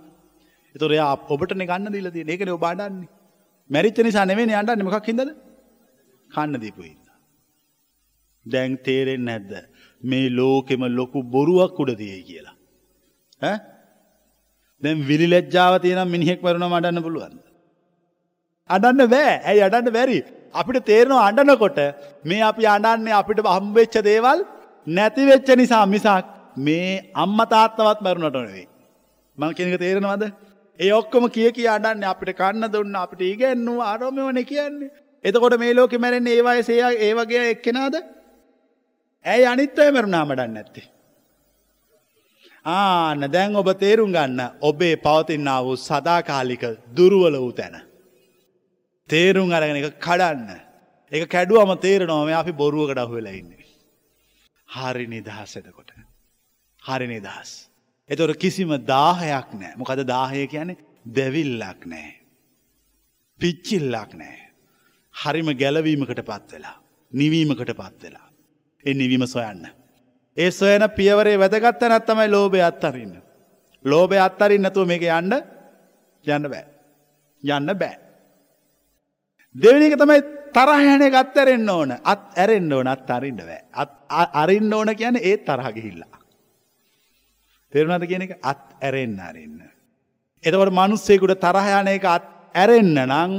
[0.75, 2.35] ඒතොර එයා ඔබටනේ කන්න දීලා තියෙන්නේ.
[2.37, 3.11] ඒකනේ ඔබ අඬන්නේ.
[3.71, 5.31] මැරිච්ච නිසා නෙමෙයි අඬන්නේ මොකක් හින්දාද?
[6.31, 7.08] කන්න දීපු හින්දා.
[8.53, 9.53] දැන් තේරෙන්නේ නැද්ද?
[10.03, 12.57] මේ ලෝකෙම ලොකු බොරුවක් උඩ තියෙයි කියලා.
[13.43, 13.59] ඈ?
[14.83, 17.39] දැන් විලි ලැජ්ජාව තියෙනම් මිනිහෙක් මරුණාම අඬන්න පුළුවන්ද?
[18.71, 20.19] අඩන්න බෑ ඇයි අඩන්න බැරි.
[20.55, 21.79] අපිට තේරනවා අඩනකොට
[22.25, 24.45] මේ අපි අඩන්නේ අපිට හම්බෙච්ච දේවල්
[24.87, 26.29] නැතිවෙච්ච නිසා මිසක්
[26.59, 28.67] මේ අම්ම තාත්තවත් මැරුණට නෙවෙයි.
[29.39, 30.25] මං කෙනක තේරෙනවද.
[30.81, 34.91] ඒ ඔක්කොම කිය කිය අඩන්න අපිට කන්න දුන්න අපිට ඉගැන්නවා අරෝමවන කියන්නේ.
[35.25, 37.97] එතකොට මේ ලෝක මැරෙන්නේ ඒවායසය ඒ වගේ එක්කෙනාද.
[39.25, 40.87] ඇයි අනිත්තය මැරුණා මඩන්න ඇත්තේ.
[42.65, 46.65] ආන දැන් ඔබ තේරුම් ගන්න ඔබේ පවතින්නා වූ සදාකාලික
[46.97, 47.77] දුරුවල වූ තැන.
[49.11, 50.61] තේරුම් අරගෙන එක කඩන්න.
[51.13, 53.65] එක කැඩුවම තේරනවා මේ අපි බොරුවකට අහුවෙලා ඉන්නේ.
[54.69, 55.91] හරි නිදහස් එතකොට.
[56.83, 57.51] හරි නිදහස්.
[58.11, 60.79] එතොට කිසිම දාහයක් නෑ මොකද දාහය කියන්නේ
[61.17, 62.11] දැවිල්ලක් නෑ.
[63.41, 64.39] පිච්චිල්ලක් නෑ.
[65.15, 66.77] හරිම ගැලවීමකට පත් වෙලා.
[67.13, 68.28] නිවීමකට පත්
[68.85, 68.85] වෙලා.
[68.85, 69.67] එ නිවීම සොයන්න.
[70.37, 73.23] ඒ සොයන පියවරේ වැදගත්ත නැත්තමයි ලෝබය අත්තරන්න.
[73.85, 75.33] ලෝබය අත්තරින් නැතුව මේක යන්න
[76.25, 76.65] යන්න බෑ.
[77.43, 77.97] යන්න බෑ.
[79.55, 80.21] දෙවනික තමයි
[80.53, 83.63] තරහයන ගත් ඇරෙන්න්න ඕන අත් ඇරෙන්න්න ඕන අත් අරින්ට බෑ
[84.35, 86.19] අරින්න ඕන කියන ඒත් තරහ ගිහිල්ලා.
[87.73, 89.63] තෙරුණද කියන එක අත් ඇරෙන්න්න අරන්න.
[90.45, 93.33] එතවට මනුස්සේකුට තරහයන එක අත් ඇරෙන්න්න නං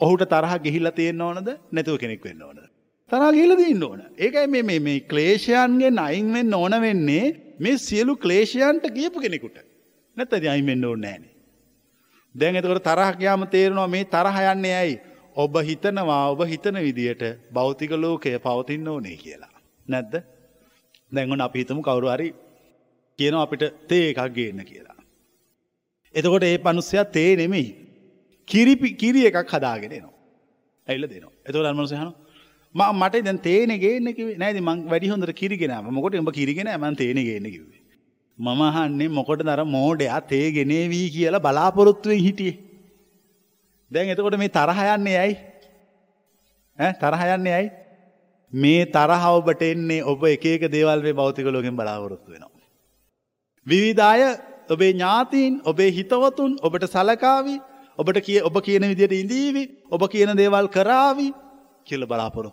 [0.00, 2.63] ඔහුට තරහ ගිහිල්ල තියෙන්න්න ඕනද නැතුව කෙනෙක් වෙන්න ඕනද.
[3.10, 7.24] තරහ ගිහිල දන්න ඕන ඒකයි මේ මේ ක්ලේෂයන්ගේ අයින්වෙන්න ඕන වෙන්නේ
[7.58, 9.58] මේ සියලු ක්ලේෂයන්ට කියපු කෙනෙකුට
[10.16, 11.24] නැත අයිමෙන්න්න ඕන නෑන.
[12.34, 14.96] දැන් එතකට තරහ කියයාම තේරෙනවා මේ තරහ යන්නේ ඇයි
[15.36, 19.54] ඔබ හිතනවා ඔබ හිතන විදියට භෞතික ලෝකය පවතින්න ඕනේ කියලා.
[19.86, 20.14] නැද්ද
[21.12, 22.28] දැන්ගොන අපි හිතමු කවුරු හරි
[23.18, 24.98] කියන අපිට තේ එකක් ගේන්න කියලා.
[26.14, 27.70] එතකොට ඒ පනුස්සයක් තේ නෙමෙයි.
[28.48, 30.12] කිරිපි කිරි එකක් හදාගෙනනවා.
[30.88, 31.34] ඇල්ල දෙනවා.
[31.46, 32.23] එතකොට අන්මසහන ම
[32.74, 37.46] මට දැන් තේන ගේනෙක නෑද මං වැඩි හොඳට කිරිගෙන මොකොට එඹ කිරිගෙන මන් තේන ගේන
[37.46, 37.80] කිවේ.
[38.38, 42.58] මම අහන්නේ මොකොට දර මෝඩයා තේ ගෙනේවී කියලා බලාපොරොත්තුවෙන් හිටියේ.
[43.90, 45.36] දැන් එතකොට මේ තරහයන්නේ ඇයි
[47.00, 47.70] තරහයන්නේ ඇයි
[48.52, 52.50] මේ තරහ ඔබට එන්නේ ඔබ එකක දේවල්වේ බෞතිකලෝගෙන් බලාවොරොත්තු වෙනවා.
[53.66, 54.22] විවිධාය
[54.70, 57.60] ඔබේ ඥාතීන් ඔබේ හිතවතුන් ඔබට සලකාවී
[57.98, 61.32] ඔබට කිය ඔබ කියන විදියට ඉඳීවි ඔබ කියන දේවල් කරාවී
[61.86, 62.50] කියල බලාපොරො.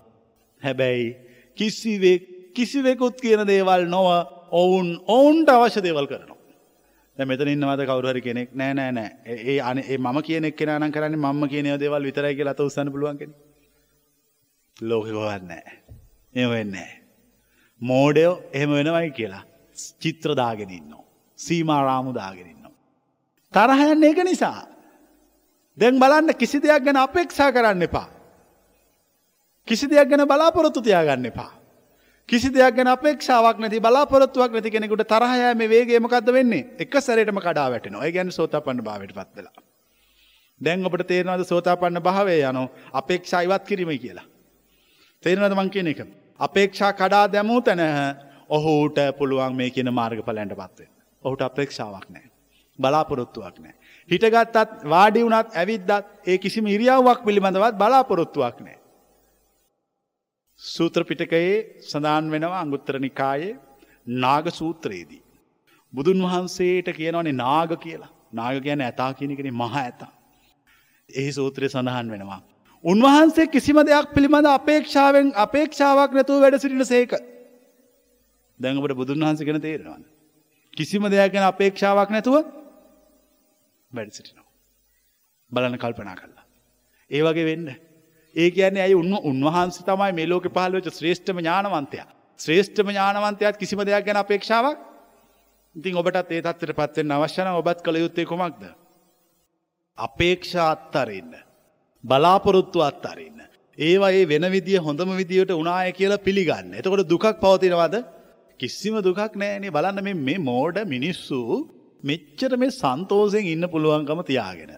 [0.62, 1.08] හැබැයි
[1.58, 2.18] කිසිවේ
[2.54, 4.08] කිසිවෙකුත් කියන දේවල් නොව
[4.54, 6.38] ඔවුන් ඔවුන්ට අවශ්‍ය දේවල් කරනවා.
[7.18, 8.50] මෙතන ඉන්නවද කවරුහරි කෙනෙක්?
[8.54, 9.10] නෑ නෑ නෑ.
[9.26, 13.36] ඒ අන ඒ මම කියනෙක් කෙනන කරන්න මම කියන දේවල් විතරයි කියලා අත උත්සන්න පුළුවන්ගෙන
[14.78, 15.78] ලෝකගොවන්නෑ
[16.36, 16.90] එවෙන්නේ
[17.82, 19.44] මෝඩයෝ එහෙම වෙනවයි කියලා
[20.00, 20.96] චිත්‍රදාගෙනන්න
[21.40, 22.62] සීමාරාමු දාගෙනන්න
[23.54, 24.68] තරහයන්න ඒක නිසා.
[25.78, 28.08] දැන් බලන්න කිසි දෙයක් ගැන අපේක්ෂා කරන්න එපා.
[29.68, 31.52] කිසි දෙයක් ගැන බලාපොරොත්තු තියාගන්න එපා
[32.30, 37.40] කිසි දෙයක් ගැන අපේක්ෂාවක් නැති බලාපොරොත්තුවක් නැති කෙනෙකුට තරහය මේ වේගේ මොකක්ද වෙන්නේ එක සැරටම
[37.40, 39.54] කඩා වැටෙනවා ඒ ගැන සෝතාපන්න භාවයට පත් වෙලා.
[40.62, 44.26] දැන් ඔබට තේරනවද සෝතාපන්න භාවය යනු අපේක්ෂා ඉවත් කිරීම කියලා.
[45.24, 46.02] තේරනවද මං කියන එක.
[46.40, 47.84] අපේක්ෂා කඩා දැමූ තැන
[48.50, 50.90] ඔහුට පුළුවන් මේ කියන මාර්ග පලැන්ට පත්වේ.
[51.24, 52.28] ඔහුට අපේක්ෂාවක් නෑ.
[52.80, 53.76] බලාපොරොත්තුවක් නෑ.
[54.10, 55.92] හිටගත්තත් වාඩි වුණත් ඇවිද්දත්
[56.26, 58.81] ඒ කිසිම ඉරියාවක් පිළිබඳවත් බලාපොරොත්තුවක් නෑ.
[60.62, 63.58] සූත්‍ර පිටකයේ සඳහන් වෙනවා අංගුත්තර නිකායේ
[64.08, 65.22] නාග සූත්‍රයේදී.
[65.94, 70.12] බුදුන් වහන්සේට කියනවනේ නාග කියලා නාග කියන ඇතා කියනකෙන මහ ඇතා.
[71.10, 72.42] එහි සූත්‍රය සඳහන් වෙනවා.
[72.84, 77.12] උන්වහන්සේ කිසිම දෙයක් පිළිබඳ අපේක්ෂාවෙන් අපේක්ෂාවක් නැතුව වැඩ සිටින සේක.
[78.60, 80.04] දැඟට බුදුන් වහන්ස කෙන තේරෙනවන්න.
[80.74, 82.36] කිසිම දෙයක් ගැන අපේක්ෂාවක් නැතුව
[83.92, 84.50] වැඩ සිටිනවා.
[85.52, 86.46] බලන කල්පනා කරලා.
[87.12, 87.91] ඒ වගේ වෙන්න.
[88.36, 92.08] ඒ කියන්නේ ඇයි උන්න උන්වහන්සේ තමයි මේ ලෝකෙ පහළ වෙච්ච ශ්‍රේෂ්ඨම ඥානවන්තයා.
[92.40, 94.80] ශ්‍රේෂ්ඨම ඥානවන්තයාත් කිසිම දෙයක් ගැන අපේක්ෂාවක්
[95.76, 98.64] ඉතින් ඔබටත් ඒ තත්ත්වයට පත් වෙන්න අවශ්‍ය නම් ඔබත් කළ යුත්තේ කුමක්ද?
[99.98, 101.32] අපේක්ෂා අත්තරින්න.
[102.04, 103.40] බලාපොරොත්තු අත්තරින්න.
[103.78, 106.74] ඒවා ඒ වෙන විදිිය හොඳම විදියට උනාය කියලා පිළිගන්න.
[106.74, 107.96] එතකොට දුකක් පවතිනවාද
[108.60, 111.40] කිසිම දුකක් නෑනේ බලන්න මේ මෝඩ මිනිස්සු
[112.04, 114.74] මෙච්චර මේ සන්තෝසයෙන් ඉන්න පුළුවන්කම තියාගෙන.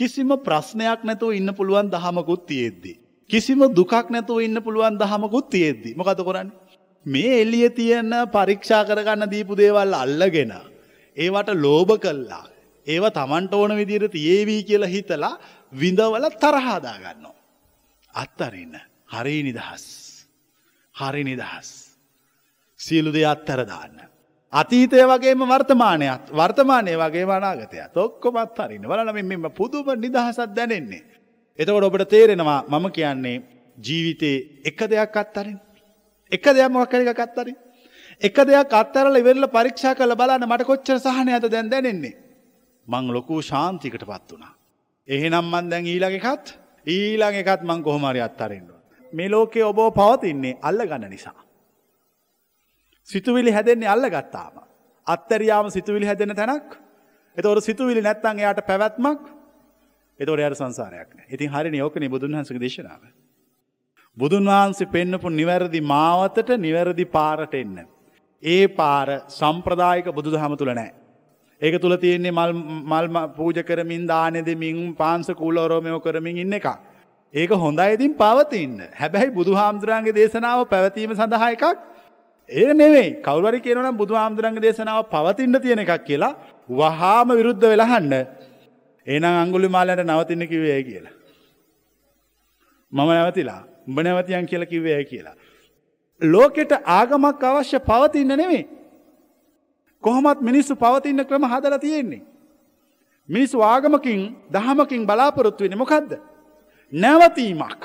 [0.00, 2.92] කිසිම ප්‍රශ්නයක් නැතුව ඉන්න පුළුවන් දහමකුත් තියෙද්දි.
[3.30, 5.94] කිසිම දුකක් නැතුව ඉන්න පුළුවන් දහමකුත් තියෙද්දි.
[5.94, 6.48] මොකද කරන්න.
[7.06, 10.52] මේ එල්ලිය තියෙන පරීක්ෂා කරගන්න දීපු දේවල් අල්ලගෙන.
[11.16, 12.46] ඒවට ලෝභ කල්ලා.
[12.86, 15.34] ඒව තමන්ට ඕන විදියට තියේවී කියලා හිතලා
[15.72, 17.36] විඳවල තරහාදා ගන්නවා.
[18.14, 18.74] අත්තරන්න.
[19.12, 19.84] හරි නිදහස්.
[20.94, 21.68] හරි නිදහස්.
[22.78, 24.09] සියලු දෙ අත්තර දාන්න.
[24.52, 31.04] අතීතය වගේම වර්තමානයක් වර්තමානය වගේ වනාගතයක් ඔක්කොමත් හරින්න වලන මෙම පුදුම නිදහසත් දැනෙන්නේ.
[31.58, 33.42] එතකොට ඔබට තේරෙනවා මම කියන්නේ
[33.78, 35.58] ජීවිතේ එක දෙයක් අත්තරින්.
[36.32, 37.56] එක දෙයක් මොකක් එක අත්තරින්.
[38.20, 42.16] එක දෙයක් අත්තරල ඉවෙරල පරීක්ෂා කළ බලන්න මට කොච්චර සහනය ඇත දැන් දැනෙන්නේ.
[42.88, 44.52] මං ලොකූ ශාන්තිකට පත් වුණා.
[45.08, 48.78] එහෙනම් මන් දැන් ඊළඟ එකත් ඊළඟ එකත් මං කොහොමරි අත්තරෙන්ඩුව.
[49.12, 51.38] මේ ලෝකේ ඔබෝ පවතින්නේ අල්ල ගන්න නිසා.
[53.08, 54.54] සිතුවිලි හැදෙන්නේ අල්ල ගත්තාම.
[55.06, 56.76] අත්තරියාම සිතුවිලි හැදෙන තැනක්
[57.36, 59.22] එතවට සිතුවිලි නැත්තන් එයාට පැවැත්මක්
[60.20, 63.02] එතවට යට සංසාරයක් ඉතින් හරි යෝකන බුදුන් වහන්සක දේශනාව.
[64.16, 67.86] බුදුන් වහන්සේ පෙන්න්නපු නිවැරදි මාවතට නිවැරදි පාරට එන්න.
[68.42, 70.92] ඒ පාර සම්ප්‍රදායික බුදු හම තුළ නෑ.
[71.62, 72.52] ඒක තුළ තියෙන්නේ මල්
[72.84, 76.66] මල්ම පූජ කරමින් දානෙ දෙමින් පාන්ස කූලෝරෝමයෝ කරමින් ඉන්න එක.
[77.34, 81.64] ඒක හොඳයිඉතින් පවතින්න හැබැයි බුදු හාමුදුරන්ගේ දේශනාව පැවතීම සඳහා එකක්
[82.50, 86.34] ඒ නෙවෙයි කවුරි කියනනම් බුදු හාමුදුරන්ග දේශනාව පවතින්න තියෙන එකක් කියලා
[86.70, 88.14] වහාම විරුද්ධ වෙලහන්න
[89.06, 91.14] ඒනම් අංගුලි මාලට නවතින්න කිවේ කියලා.
[92.92, 95.36] මම නැවතිලා උඹ නැවතියන් කියල කිවේ කියලා.
[96.20, 98.64] ලෝකෙට ආගමක් අවශ්‍ය පවතින්න නෙවේ.
[100.04, 102.22] කොහොමත් මිනිස්සු පවතින්න ක්‍රම හදල තියෙන්නේ.
[103.28, 104.20] මිනිස්සු ආගමකින්
[104.52, 106.12] දහමකින් බලාපොරොත්තු වෙන මොකක්ද.
[106.92, 107.82] නැවතීමක්.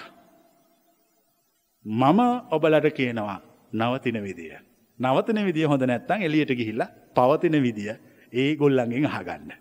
[1.86, 2.20] මම
[2.52, 3.40] ඔබලට කියනවා
[3.74, 4.54] නවතින විදිය.
[5.00, 6.84] නවතන විදිිය හොඳ නැත්තං එලියට ගිහිල්ල
[7.16, 7.96] පවතින විදිිය
[8.34, 9.52] ඒ ගොල්ලන්ගෙන් අහගන්න.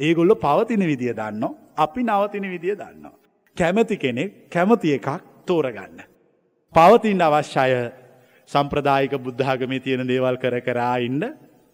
[0.00, 1.44] ඒගොල්ල පවතින විදිිය දන්න
[1.76, 3.10] අපි නවතින විදිිය දන්න.
[3.56, 5.08] කැමති කෙනෙක් කැමති එකක්
[5.46, 6.00] තෝරගන්න.
[6.74, 7.92] පවතින් අවශ්‍යය
[8.50, 11.22] සම්ප්‍රදායික බුද්ධාගමේ තියෙන දේවල් කර කරා ඉන්න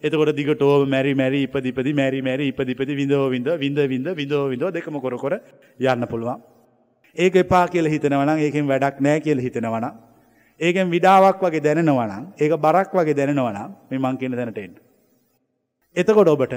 [0.03, 4.99] එතකොට දිගටෝ මැරි මැරි ඉපදිපදි මැරි මැරි ඉපදිපති විඳෝ විඳ විඳ විඳ විඳෝ විඳෝ දෙකම
[4.99, 5.33] කොර කොර
[5.79, 6.41] යන්න පුළුවන්.
[7.17, 9.93] ඒක එපා කියල හිතනවනම් ඒකෙන් වැඩක් නෑ කියල හිතනවනම්
[10.59, 14.75] ඒකෙන් විඩාවක් වගේ දැනෙනවනම් ඒක බරක් වගේ දැනෙනවනම් මේ මං කියන දැනට එන්න.
[15.95, 16.53] එතකොට ඔබට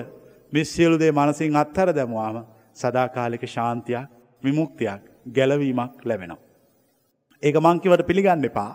[0.53, 4.09] මිස්සියලුදේ මනසින් අත්හර දැමවාම සදාකාලික ශාන්තියක්
[4.42, 6.40] විමුක්තියක් ගැලවීමක් ලැබෙනවා.
[7.42, 8.72] ඒක මංකිවට පිළිගන්න එපා.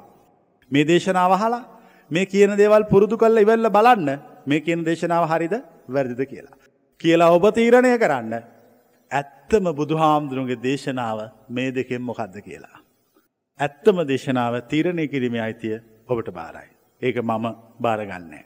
[0.72, 1.64] මේ දේශනාව හලා
[2.12, 4.10] මේ කියන දේවල් පුරුදු කල්ල ඉවල්ල බලන්න
[4.46, 5.54] මේ කියන දේශනාව හරිද
[5.88, 6.56] වැරදිද කියලා.
[7.02, 8.34] කියලා ඔබ තීරණය කරන්න
[9.12, 11.20] ඇත්තම බුදුහාමුදුරුන්ගේ දේශනාව
[11.50, 12.85] මේ දෙකෙන් මොකක්ද කියලා.
[13.60, 15.78] ඇත්තම දේශනාව තීරණය කිරීමේ අයිතිය
[16.10, 16.70] ඔබට බාරයි.
[17.02, 17.46] ඒක මම
[17.82, 18.44] බාරගන්නේ.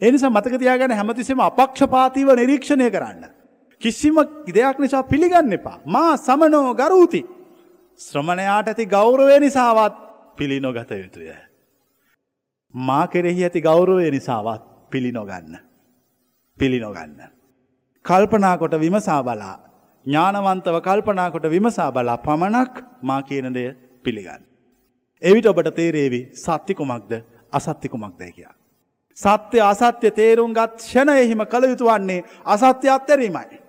[0.00, 3.24] එනිසා මතකතියාගැන හැමතිසම අපක්ෂපාතිව නිරීක්ෂණය කරන්න.
[3.82, 4.16] කිසිම
[4.46, 5.78] ඉදයක් නිසා පිළිගන්න එපා.
[5.86, 7.22] මා සමනෝ ගරූති.
[8.00, 9.94] ශ්‍රමණයාට ඇති ගෞරවය නිසාවත්
[10.36, 11.32] පිළි නොගත යුතුය.
[12.74, 15.56] මා කෙරෙහි ඇති ගෞරවය නිසාවත් පිළි නොගන්න.
[16.58, 17.16] පිළි නොගන්න.
[18.04, 19.56] කල්පනාකොට විමසා බලා
[20.06, 23.68] ඥානවන්තව කල්පනාකොට විමසා බලා පමණක් මා කියන දෙය
[24.06, 24.42] පිළිගන්න.
[25.22, 27.12] එවිට ඔබට තේරේවි සත්තිකුමක්ද
[27.52, 28.54] අසත්තිකුමක්දැ කියා.
[29.16, 33.60] සත්‍යය අසත්‍ය තේරුම් ගත් ෂණ එහිම කළ යුතු වන්නේ අසත්‍ය අත්තැරීමයි.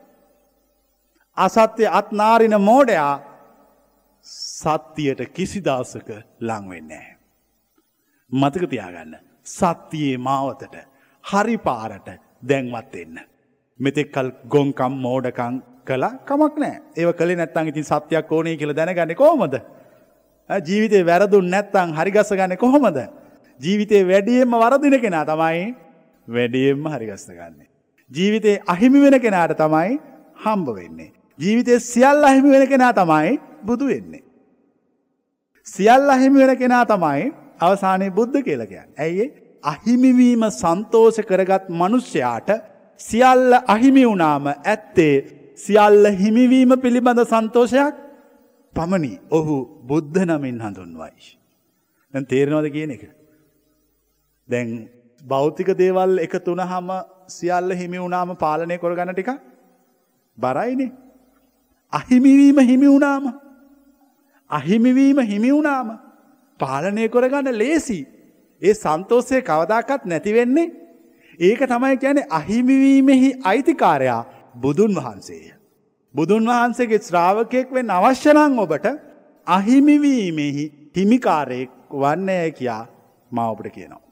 [1.37, 3.13] අසත්‍යය අත්නාරින මෝඩයා
[4.25, 6.09] සත්‍යයට කිසිදාසක
[6.41, 7.07] ලංවෙන්නේ.
[8.31, 9.17] මතක තියාගන්න
[9.47, 10.75] සත්‍යයේ මාවතට
[11.23, 12.07] හරි පාරට
[12.43, 13.17] දැන්වත් එන්න.
[13.79, 19.55] මෙතෙක්කල් ගොංකම් මෝඩකං කළ කමක් නෑ ඒව කළ නැත්තන් ඉතින් සත්‍යයක් ඕනය කියල දැනගන්න කොහොමද.
[20.49, 22.97] ජීවිතය වැරදුන් නැත්තං හරිගස්ස ගන්න කොහොමද.
[23.59, 25.75] ජීවිතේ වැඩියෙන්ම වරදින කෙනා තමයි
[26.27, 27.67] වැඩියෙන්ම හරිගස්ස ගන්නේ.
[28.11, 29.99] ජීවිතේ අහිමි වෙන කෙනාට තමයි
[30.37, 31.11] හම්බ වෙන්නේ.
[31.39, 34.23] ජීවිතය සියල් අහිමි වෙන කෙනා තමයි බුදු වෙන්නේ.
[35.67, 38.87] සියල් අහිමි වෙන කෙනා තමයි අවසානයේ බුද්ධ කියලකයන්.
[38.97, 39.25] ඇයි
[39.63, 42.49] අහිමිවීම සන්තෝෂ කරගත් මනුෂ්‍යයාට
[42.99, 45.15] සියල්ල අහිමි වුණාම ඇත්තේ
[45.57, 48.06] සියල්ල හිමිවීම පිළිබඳ සන්තෝෂයක්
[48.77, 51.27] පමණි ඔහු බුද්ධ නමින් හඳුන්වයි.
[52.13, 53.03] දැන් තේරෙනවද කියන එක.
[54.49, 54.67] දැන්
[55.21, 56.89] භෞතික දේවල් එක තුනහම
[57.29, 59.31] සියල්ල හිමි වුණාම පාලනය කොරගන්න ටික
[60.37, 60.91] බරයිනේ.
[61.93, 63.25] අහිමිවීම හිමි වුණාම.
[64.49, 65.99] අහිමිවීම හිමි වුණාම
[66.59, 67.99] පාලනය කොරගන්න ලේසි.
[68.61, 70.71] ඒ සන්තෝසය කවදාකත් නැතිවෙන්නේ.
[71.39, 74.23] ඒක තමයි ගැන අහිමිවීමෙහි අයිතිකාරයා
[74.55, 75.56] බුදුන් වහන්සේය.
[76.17, 78.87] බුදුන් වහන්සේගේ ශ්‍රාවකයෙක් වෙන් අවශ්‍යනං ඔබට
[79.47, 80.65] අහිමිවීමෙහි
[80.97, 82.83] හිමිකාරයෙක් වන්නය කියා
[83.31, 84.06] මවපට කියනවා.